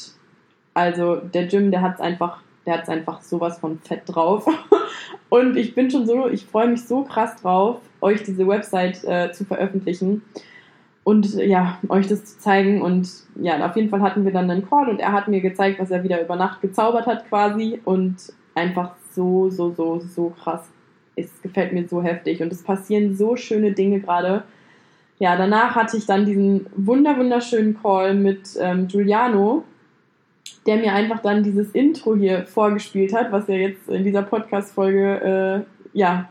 also 0.74 1.18
der 1.18 1.44
Jim, 1.44 1.72
der 1.72 1.82
hat 1.82 1.96
es 1.96 2.02
einfach, 2.02 2.42
der 2.66 2.80
hat 2.80 2.90
einfach 2.90 3.22
sowas 3.22 3.60
von 3.60 3.80
fett 3.80 4.02
drauf. 4.08 4.46
Und 5.30 5.56
ich 5.56 5.76
bin 5.76 5.90
schon 5.90 6.06
so, 6.06 6.28
ich 6.28 6.46
freue 6.46 6.68
mich 6.68 6.84
so 6.84 7.04
krass 7.04 7.38
drauf, 7.42 7.78
euch 8.02 8.24
diese 8.24 8.46
Website 8.46 9.04
äh, 9.06 9.32
zu 9.32 9.46
veröffentlichen 9.46 10.24
und 11.04 11.34
ja, 11.34 11.80
euch 11.90 12.08
das 12.08 12.26
zu 12.26 12.40
zeigen. 12.40 12.82
Und 12.82 13.10
ja, 13.36 13.66
auf 13.66 13.76
jeden 13.76 13.90
Fall 13.90 14.02
hatten 14.02 14.24
wir 14.24 14.32
dann 14.32 14.50
einen 14.50 14.68
Call 14.68 14.90
und 14.90 15.00
er 15.00 15.12
hat 15.12 15.28
mir 15.28 15.42
gezeigt, 15.42 15.80
was 15.80 15.92
er 15.92 16.04
wieder 16.04 16.22
über 16.22 16.36
Nacht 16.36 16.62
gezaubert 16.62 17.08
hat 17.08 17.28
quasi. 17.28 17.80
Und 17.86 18.18
einfach 18.54 18.96
so, 19.12 19.50
so, 19.50 19.72
so, 19.72 20.00
so 20.00 20.30
krass. 20.30 20.62
Es 21.16 21.42
gefällt 21.42 21.74
mir 21.74 21.88
so 21.88 22.02
heftig 22.02 22.42
und 22.42 22.52
es 22.52 22.64
passieren 22.64 23.16
so 23.16 23.36
schöne 23.36 23.74
Dinge 23.74 24.00
gerade. 24.00 24.44
Ja, 25.20 25.36
danach 25.36 25.76
hatte 25.76 25.98
ich 25.98 26.06
dann 26.06 26.26
diesen 26.26 26.66
wunder 26.76 27.18
wunderschönen 27.18 27.80
Call 27.80 28.16
mit 28.16 28.58
ähm, 28.60 28.88
Giuliano, 28.88 29.64
der 30.66 30.78
mir 30.78 30.94
einfach 30.94 31.20
dann 31.20 31.44
dieses 31.44 31.72
Intro 31.72 32.16
hier 32.16 32.46
vorgespielt 32.48 33.14
hat, 33.14 33.32
was 33.32 33.48
ja 33.48 33.56
jetzt 33.56 33.88
in 33.90 34.04
dieser 34.04 34.24
Podcast-Folge, 34.24 35.66
äh, 35.94 35.98
ja, 35.98 36.28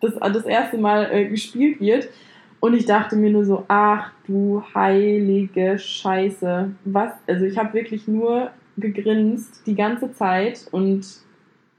das, 0.00 0.14
das 0.14 0.44
erste 0.44 0.78
Mal 0.78 1.08
äh, 1.10 1.26
gespielt 1.26 1.80
wird. 1.80 2.08
Und 2.60 2.74
ich 2.74 2.86
dachte 2.86 3.16
mir 3.16 3.30
nur 3.30 3.44
so, 3.44 3.64
ach 3.68 4.12
du 4.26 4.62
heilige 4.74 5.78
Scheiße. 5.78 6.70
Was? 6.84 7.12
Also 7.26 7.44
ich 7.44 7.56
habe 7.56 7.74
wirklich 7.74 8.08
nur 8.08 8.50
gegrinst 8.76 9.66
die 9.66 9.74
ganze 9.74 10.12
Zeit 10.12 10.66
und 10.72 11.06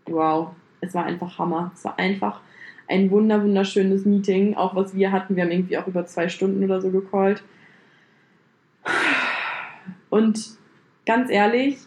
wow, 0.05 0.49
es 0.81 0.93
war 0.93 1.05
einfach 1.05 1.37
Hammer. 1.37 1.71
Es 1.75 1.83
war 1.83 1.99
einfach 1.99 2.41
ein 2.87 3.11
wunder 3.11 3.43
wunderschönes 3.43 4.05
Meeting, 4.05 4.55
auch 4.55 4.75
was 4.75 4.95
wir 4.95 5.11
hatten. 5.11 5.35
Wir 5.35 5.43
haben 5.43 5.51
irgendwie 5.51 5.77
auch 5.77 5.87
über 5.87 6.05
zwei 6.05 6.29
Stunden 6.29 6.63
oder 6.63 6.81
so 6.81 6.89
gecallt. 6.91 7.43
Und 10.09 10.57
ganz 11.05 11.29
ehrlich, 11.29 11.77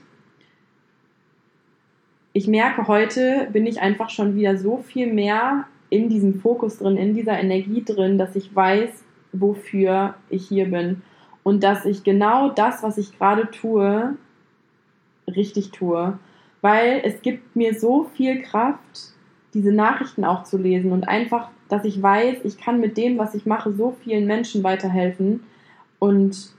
ich 2.32 2.46
merke 2.46 2.86
heute, 2.88 3.48
bin 3.52 3.66
ich 3.66 3.80
einfach 3.80 4.10
schon 4.10 4.36
wieder 4.36 4.56
so 4.56 4.78
viel 4.78 5.12
mehr 5.12 5.66
in 5.92 6.08
diesem 6.08 6.40
Fokus 6.40 6.78
drin, 6.78 6.96
in 6.96 7.14
dieser 7.14 7.38
Energie 7.38 7.84
drin, 7.84 8.16
dass 8.16 8.34
ich 8.34 8.56
weiß, 8.56 9.04
wofür 9.32 10.14
ich 10.30 10.48
hier 10.48 10.70
bin. 10.70 11.02
Und 11.42 11.62
dass 11.62 11.84
ich 11.84 12.02
genau 12.02 12.48
das, 12.48 12.82
was 12.82 12.96
ich 12.96 13.18
gerade 13.18 13.50
tue, 13.50 14.16
richtig 15.28 15.70
tue. 15.70 16.18
Weil 16.62 17.02
es 17.04 17.20
gibt 17.20 17.56
mir 17.56 17.78
so 17.78 18.04
viel 18.04 18.40
Kraft, 18.40 19.12
diese 19.52 19.72
Nachrichten 19.72 20.24
auch 20.24 20.44
zu 20.44 20.56
lesen 20.56 20.92
und 20.92 21.06
einfach, 21.08 21.50
dass 21.68 21.84
ich 21.84 22.00
weiß, 22.00 22.38
ich 22.44 22.56
kann 22.56 22.80
mit 22.80 22.96
dem, 22.96 23.18
was 23.18 23.34
ich 23.34 23.44
mache, 23.44 23.72
so 23.72 23.94
vielen 24.02 24.26
Menschen 24.26 24.64
weiterhelfen. 24.64 25.40
Und 25.98 26.54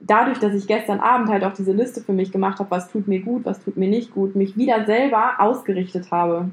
dadurch, 0.00 0.38
dass 0.38 0.52
ich 0.52 0.66
gestern 0.66 1.00
Abend 1.00 1.30
halt 1.30 1.44
auch 1.44 1.54
diese 1.54 1.72
Liste 1.72 2.02
für 2.02 2.12
mich 2.12 2.30
gemacht 2.30 2.58
habe, 2.58 2.70
was 2.70 2.90
tut 2.90 3.08
mir 3.08 3.20
gut, 3.20 3.46
was 3.46 3.64
tut 3.64 3.78
mir 3.78 3.88
nicht 3.88 4.12
gut, 4.12 4.36
mich 4.36 4.58
wieder 4.58 4.84
selber 4.84 5.36
ausgerichtet 5.38 6.10
habe. 6.10 6.50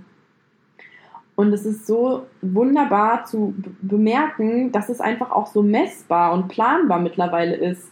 Und 1.35 1.51
es 1.51 1.65
ist 1.65 1.87
so 1.87 2.23
wunderbar 2.41 3.25
zu 3.25 3.55
bemerken, 3.81 4.71
dass 4.71 4.89
es 4.89 5.01
einfach 5.01 5.31
auch 5.31 5.47
so 5.47 5.63
messbar 5.63 6.33
und 6.33 6.47
planbar 6.47 6.99
mittlerweile 6.99 7.55
ist. 7.55 7.89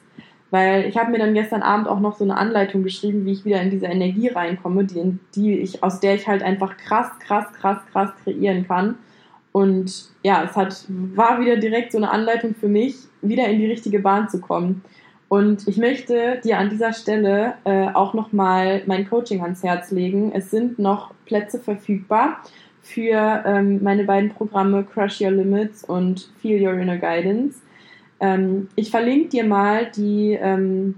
Weil 0.51 0.86
ich 0.86 0.97
habe 0.97 1.12
mir 1.12 1.17
dann 1.17 1.34
gestern 1.34 1.63
Abend 1.63 1.88
auch 1.88 1.99
noch 1.99 2.17
so 2.17 2.23
eine 2.23 2.38
Anleitung 2.38 2.84
geschrieben, 2.84 3.25
wie 3.25 3.32
ich 3.32 3.45
wieder 3.45 3.62
in 3.62 3.71
diese 3.71 3.86
Energie 3.86 4.27
reinkomme, 4.27 4.84
die, 4.84 5.17
die 5.34 5.58
ich, 5.60 5.82
aus 5.82 6.01
der 6.01 6.15
ich 6.15 6.27
halt 6.27 6.43
einfach 6.43 6.77
krass, 6.77 7.08
krass, 7.19 7.45
krass, 7.54 7.80
krass 7.91 8.12
kreieren 8.23 8.67
kann. 8.67 8.95
Und 9.54 10.10
ja, 10.23 10.43
es 10.43 10.56
hat, 10.56 10.86
war 10.88 11.39
wieder 11.39 11.58
direkt 11.58 11.93
so 11.93 11.97
eine 11.97 12.12
Anleitung 12.12 12.54
für 12.54 12.67
mich, 12.67 12.95
wieder 13.21 13.47
in 13.47 13.60
die 13.60 13.65
richtige 13.65 13.99
Bahn 13.99 14.30
zu 14.30 14.39
kommen. 14.39 14.84
Und 15.30 15.67
ich 15.67 15.77
möchte 15.77 16.41
dir 16.43 16.58
an 16.60 16.69
dieser 16.69 16.91
Stelle 16.91 17.54
äh, 17.63 17.88
auch 17.88 18.13
nochmal 18.13 18.84
mein 18.86 19.10
Coaching 19.10 19.41
ans 19.41 19.63
Herz 19.63 19.89
legen. 19.89 20.34
Es 20.34 20.51
sind 20.51 20.77
noch 20.77 21.13
Plätze 21.25 21.60
verfügbar 21.60 22.41
für 22.82 23.44
ähm, 23.46 23.82
meine 23.84 24.04
beiden 24.04 24.30
Programme 24.32 24.84
Crush 24.84 25.22
Your 25.22 25.32
Limits 25.32 25.84
und 25.84 26.32
Feel 26.41 26.65
Your 26.65 26.74
Inner 26.74 26.98
Guidance. 26.98 27.60
Ähm, 28.20 28.70
ich 28.76 28.91
verlinke 28.91 29.30
dir 29.30 29.44
mal 29.44 29.91
die, 29.96 30.38
ähm, 30.41 30.96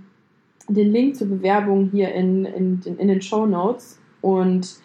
den 0.67 0.91
Link 0.91 1.15
zur 1.15 1.28
Bewerbung 1.28 1.89
hier 1.91 2.13
in, 2.13 2.46
in, 2.46 2.82
in 2.98 3.08
den 3.08 3.22
Show 3.22 3.46
Notes. 3.46 4.00
Und 4.22 4.76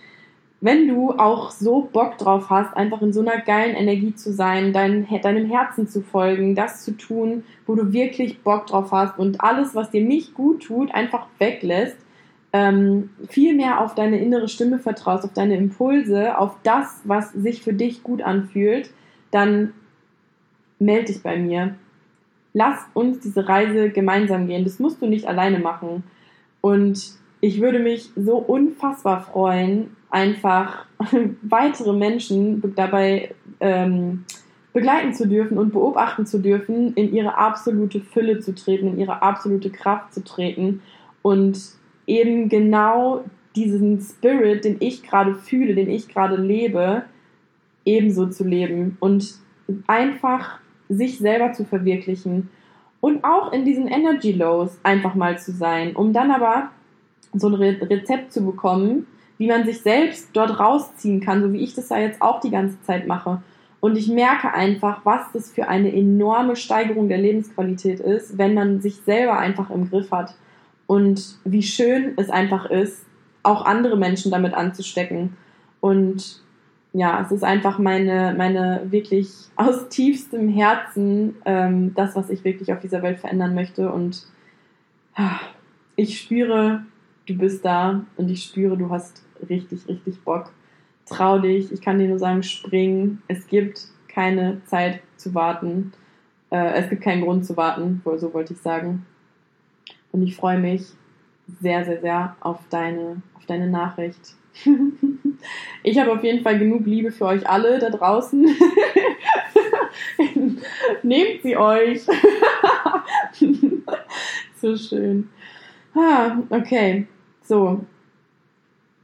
wenn 0.61 0.89
du 0.89 1.13
auch 1.13 1.53
so 1.53 1.89
Bock 1.93 2.19
drauf 2.19 2.51
hast, 2.51 2.77
einfach 2.77 3.01
in 3.01 3.13
so 3.13 3.21
einer 3.21 3.41
geilen 3.41 3.77
Energie 3.77 4.15
zu 4.15 4.33
sein, 4.33 4.73
dein, 4.73 5.07
deinem 5.23 5.47
Herzen 5.49 5.87
zu 5.87 6.03
folgen, 6.03 6.57
das 6.57 6.85
zu 6.85 6.97
tun, 6.97 7.45
wo 7.67 7.77
du 7.77 7.93
wirklich 7.93 8.43
Bock 8.43 8.67
drauf 8.67 8.91
hast 8.91 9.19
und 9.19 9.41
alles, 9.41 9.77
was 9.77 9.91
dir 9.91 10.03
nicht 10.03 10.35
gut 10.35 10.65
tut, 10.65 10.93
einfach 10.93 11.27
weglässt, 11.39 11.97
ähm, 12.53 13.11
viel 13.29 13.55
mehr 13.55 13.81
auf 13.81 13.95
deine 13.95 14.19
innere 14.19 14.49
Stimme 14.49 14.79
vertraust, 14.79 15.25
auf 15.25 15.33
deine 15.33 15.57
Impulse, 15.57 16.39
auf 16.39 16.57
das, 16.63 17.01
was 17.05 17.33
sich 17.33 17.63
für 17.63 17.75
dich 17.75 18.03
gut 18.03 18.23
anfühlt, 18.23 18.91
dann 19.31 19.75
melde 20.79 21.13
dich 21.13 21.23
bei 21.23 21.37
mir. 21.37 21.75
Lass 22.55 22.79
uns 22.95 23.21
diese 23.21 23.49
Reise 23.49 23.91
gemeinsam 23.91 24.47
gehen. 24.47 24.65
Das 24.65 24.79
musst 24.79 25.03
du 25.03 25.07
nicht 25.07 25.27
alleine 25.27 25.59
machen. 25.59 26.05
Und 26.61 27.13
ich 27.41 27.61
würde 27.61 27.79
mich 27.79 28.11
so 28.17 28.37
unfassbar 28.37 29.21
freuen, 29.21 29.97
einfach 30.11 30.87
weitere 31.43 31.93
Menschen 31.93 32.75
dabei 32.75 33.35
ähm, 33.61 34.25
begleiten 34.73 35.13
zu 35.13 35.29
dürfen 35.29 35.59
und 35.59 35.73
beobachten 35.73 36.25
zu 36.25 36.39
dürfen, 36.39 36.95
in 36.95 37.13
ihre 37.13 37.37
absolute 37.37 38.01
Fülle 38.01 38.41
zu 38.41 38.55
treten, 38.55 38.89
in 38.89 38.99
ihre 38.99 39.23
absolute 39.23 39.71
Kraft 39.71 40.15
zu 40.15 40.25
treten 40.25 40.83
und 41.23 41.78
eben 42.09 42.49
genau 42.49 43.25
diesen 43.55 44.01
Spirit, 44.01 44.65
den 44.65 44.77
ich 44.81 45.03
gerade 45.03 45.35
fühle, 45.35 45.75
den 45.75 45.91
ich 45.91 46.09
gerade 46.09 46.37
lebe, 46.37 47.03
ebenso 47.85 48.27
zu 48.27 48.45
leben 48.45 48.97
und 49.01 49.35
einfach 49.87 50.59
sich 50.89 51.19
selber 51.19 51.53
zu 51.53 51.65
verwirklichen 51.65 52.51
und 53.01 53.25
auch 53.25 53.53
in 53.53 53.65
diesen 53.65 53.87
Energy 53.87 54.33
Lows 54.33 54.79
einfach 54.83 55.15
mal 55.15 55.39
zu 55.39 55.53
sein, 55.53 55.95
um 55.95 56.13
dann 56.13 56.31
aber 56.31 56.71
so 57.33 57.49
ein 57.49 57.55
Rezept 57.55 58.33
zu 58.33 58.45
bekommen, 58.45 59.07
wie 59.37 59.47
man 59.47 59.65
sich 59.65 59.81
selbst 59.81 60.31
dort 60.33 60.59
rausziehen 60.59 61.21
kann, 61.21 61.43
so 61.43 61.53
wie 61.53 61.63
ich 61.63 61.75
das 61.75 61.91
ja 61.91 61.99
jetzt 61.99 62.21
auch 62.21 62.41
die 62.41 62.51
ganze 62.51 62.81
Zeit 62.83 63.07
mache. 63.07 63.43
Und 63.81 63.97
ich 63.97 64.09
merke 64.09 64.53
einfach, 64.53 65.05
was 65.05 65.31
das 65.33 65.53
für 65.53 65.69
eine 65.69 65.95
enorme 65.95 66.57
Steigerung 66.57 67.09
der 67.09 67.19
Lebensqualität 67.19 68.01
ist, 68.01 68.37
wenn 68.37 68.55
man 68.55 68.81
sich 68.81 68.97
selber 69.05 69.39
einfach 69.39 69.71
im 69.71 69.89
Griff 69.89 70.11
hat. 70.11 70.35
Und 70.89 71.37
wie 71.45 71.63
schön 71.63 72.15
es 72.17 72.31
einfach 72.31 72.65
ist, 72.71 73.05
auch 73.43 73.67
andere 73.67 73.99
Menschen 73.99 74.33
damit 74.33 74.55
anzustecken. 74.55 75.37
Und 75.81 76.43
ja, 76.95 77.21
es 77.21 77.31
ist 77.31 77.45
einfach 77.45 77.79
meine, 77.79 78.35
meine 78.37 78.87
wirklich 78.91 79.29
aus 79.55 79.89
tiefstem 79.91 80.49
Herzen 80.49 81.37
ähm, 81.45 81.95
das, 81.95 82.17
was 82.17 82.31
ich 82.31 82.43
wirklich 82.43 82.73
auf 82.73 82.81
dieser 82.81 83.03
Welt 83.03 83.19
verändern 83.19 83.55
möchte. 83.55 83.93
Und 83.93 84.27
ah, 85.15 85.39
ich 85.95 86.19
spüre, 86.19 86.87
du 87.27 87.37
bist 87.37 87.67
da 87.67 88.07
und 88.17 88.31
ich 88.31 88.45
spüre, 88.45 88.79
du 88.79 88.89
hast 88.89 89.23
richtig, 89.47 89.87
richtig 89.89 90.23
Bock. 90.25 90.51
Trau 91.05 91.39
dich, 91.39 91.71
ich 91.71 91.83
kann 91.83 91.99
dir 91.99 92.09
nur 92.09 92.19
sagen, 92.19 92.43
spring. 92.43 93.19
Es 93.29 93.47
gibt 93.47 93.89
keine 94.09 94.65
Zeit 94.65 95.01
zu 95.19 95.35
warten. 95.35 95.93
Äh, 96.49 96.81
es 96.81 96.89
gibt 96.89 97.03
keinen 97.03 97.25
Grund 97.25 97.45
zu 97.45 97.59
warten, 97.59 98.01
so 98.17 98.33
wollte 98.33 98.55
ich 98.55 98.61
sagen. 98.61 99.05
Und 100.19 100.25
ich 100.25 100.35
freue 100.35 100.59
mich 100.59 100.83
sehr, 101.61 101.85
sehr, 101.85 102.01
sehr 102.01 102.37
auf 102.41 102.59
deine, 102.71 103.23
auf 103.37 103.47
deine 103.47 103.69
Nachricht. 103.69 104.35
ich 105.85 105.97
habe 105.97 106.11
auf 106.11 106.25
jeden 106.25 106.43
Fall 106.43 106.59
genug 106.59 106.85
Liebe 106.87 107.13
für 107.13 107.27
euch 107.27 107.49
alle 107.49 107.79
da 107.79 107.89
draußen. 107.89 108.45
Nehmt 111.05 111.43
sie 111.45 111.57
euch. 111.57 112.01
so 114.57 114.77
schön. 114.77 115.29
Ah, 115.95 116.39
okay. 116.51 117.07
So, 117.45 117.87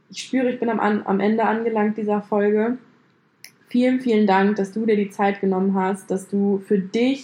ich 0.09 0.21
spüre, 0.21 0.49
ich 0.49 0.59
bin 0.59 0.69
am, 0.69 0.81
am 0.81 1.21
Ende 1.21 1.45
angelangt 1.45 1.97
dieser 1.97 2.21
Folge. 2.21 2.77
Vielen, 3.69 4.01
vielen 4.01 4.27
Dank, 4.27 4.57
dass 4.57 4.73
du 4.73 4.85
dir 4.85 4.97
die 4.97 5.11
Zeit 5.11 5.39
genommen 5.39 5.75
hast, 5.75 6.11
dass 6.11 6.27
du 6.27 6.61
für 6.67 6.77
dich 6.77 7.23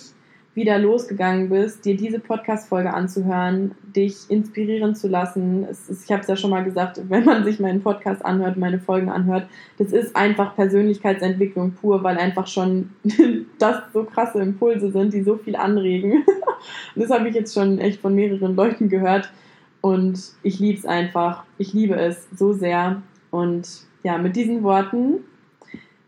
wieder 0.54 0.78
losgegangen 0.80 1.50
bist, 1.50 1.86
dir 1.86 1.96
diese 1.96 2.20
Podcast-Folge 2.20 2.94
anzuhören, 2.94 3.72
dich 3.96 4.30
inspirieren 4.30 4.96
zu 4.96 5.08
lassen. 5.08 5.64
Ist, 5.64 6.04
ich 6.04 6.12
habe 6.12 6.22
es 6.22 6.28
ja 6.28 6.36
schon 6.36 6.50
mal 6.50 6.64
gesagt, 6.64 7.00
wenn 7.08 7.24
man 7.24 7.46
sich 7.46 7.60
meinen 7.60 7.82
Podcast 7.82 8.24
anhört, 8.26 8.58
meine 8.58 8.80
Folgen 8.80 9.10
anhört, 9.10 9.48
das 9.78 9.94
ist 9.94 10.16
einfach 10.16 10.56
Persönlichkeitsentwicklung 10.56 11.72
pur, 11.72 12.04
weil 12.04 12.18
einfach 12.18 12.48
schon 12.48 12.90
das 13.60 13.78
so 13.94 14.04
krasse 14.04 14.42
Impulse 14.42 14.92
sind, 14.92 15.14
die 15.14 15.24
so 15.24 15.38
viel 15.38 15.56
anregen. 15.56 16.26
das 16.96 17.10
habe 17.10 17.30
ich 17.30 17.36
jetzt 17.36 17.54
schon 17.54 17.80
echt 17.80 18.02
von 18.02 18.14
mehreren 18.14 18.56
Leuten 18.56 18.90
gehört. 18.90 19.32
Und 19.80 20.20
ich 20.44 20.60
liebe 20.60 20.78
es 20.78 20.86
einfach. 20.86 21.46
Ich 21.58 21.74
liebe 21.74 21.96
es 21.96 22.28
so 22.36 22.54
sehr. 22.54 23.02
Und 23.32 23.68
ja, 24.04 24.18
mit 24.18 24.36
diesen 24.36 24.64
Worten 24.64 25.22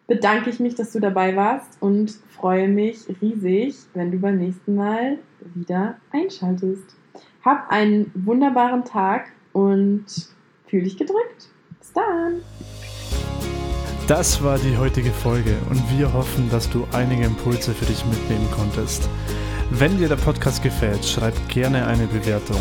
bedanke 0.08 0.50
ich 0.50 0.60
mich, 0.60 0.76
dass 0.76 0.92
du 0.92 1.00
dabei 1.00 1.36
warst 1.36 1.78
und 1.80 2.12
freue 2.30 2.68
mich 2.68 3.06
riesig, 3.22 3.76
wenn 3.94 4.12
du 4.12 4.20
beim 4.20 4.38
nächsten 4.38 4.76
Mal 4.76 5.18
wieder 5.56 5.96
einschaltest. 6.12 6.96
Hab 7.44 7.70
einen 7.72 8.12
wunderbaren 8.13 8.84
Tag 8.86 9.32
und 9.52 10.06
fühl 10.68 10.84
dich 10.84 10.98
gedrückt. 10.98 11.50
Bis 11.80 11.94
dann. 11.94 12.42
Das 14.08 14.44
war 14.44 14.58
die 14.58 14.78
heutige 14.78 15.12
Folge 15.12 15.56
und 15.70 15.82
wir 15.98 16.12
hoffen, 16.12 16.50
dass 16.50 16.70
du 16.70 16.86
einige 16.92 17.24
Impulse 17.24 17.74
für 17.74 17.86
dich 17.86 18.06
mitnehmen 18.06 18.48
konntest. 18.52 19.08
Wenn 19.70 19.98
dir 19.98 20.10
der 20.10 20.18
Podcast 20.18 20.62
gefällt, 20.62 21.06
schreib 21.06 21.34
gerne 21.48 21.88
eine 21.88 22.06
Bewertung. 22.08 22.60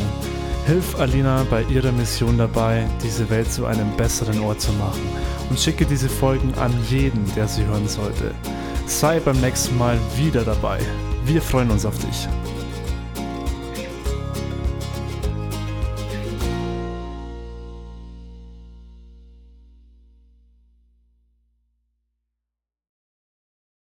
Hilf 0.67 0.99
Alina 1.01 1.45
bei 1.51 1.63
ihrer 1.65 1.91
Mission 1.91 2.39
dabei, 2.39 2.87
diese 3.03 3.29
Welt 3.29 3.51
zu 3.51 3.67
einem 3.67 3.91
besseren 3.97 4.41
Ort 4.41 4.61
zu 4.61 4.73
machen 4.75 5.01
und 5.51 5.59
schicke 5.59 5.85
diese 5.87 6.09
Folgen 6.09 6.53
an 6.55 6.73
jeden, 6.89 7.25
der 7.35 7.49
sie 7.49 7.65
hören 7.65 7.89
sollte. 7.89 8.35
Sei 8.87 9.21
beim 9.21 9.41
nächsten 9.41 9.77
Mal 9.79 9.99
wieder 10.17 10.45
dabei. 10.45 10.79
Wir 11.25 11.41
freuen 11.41 11.71
uns 11.71 11.87
auf 11.87 11.99
dich. 11.99 12.29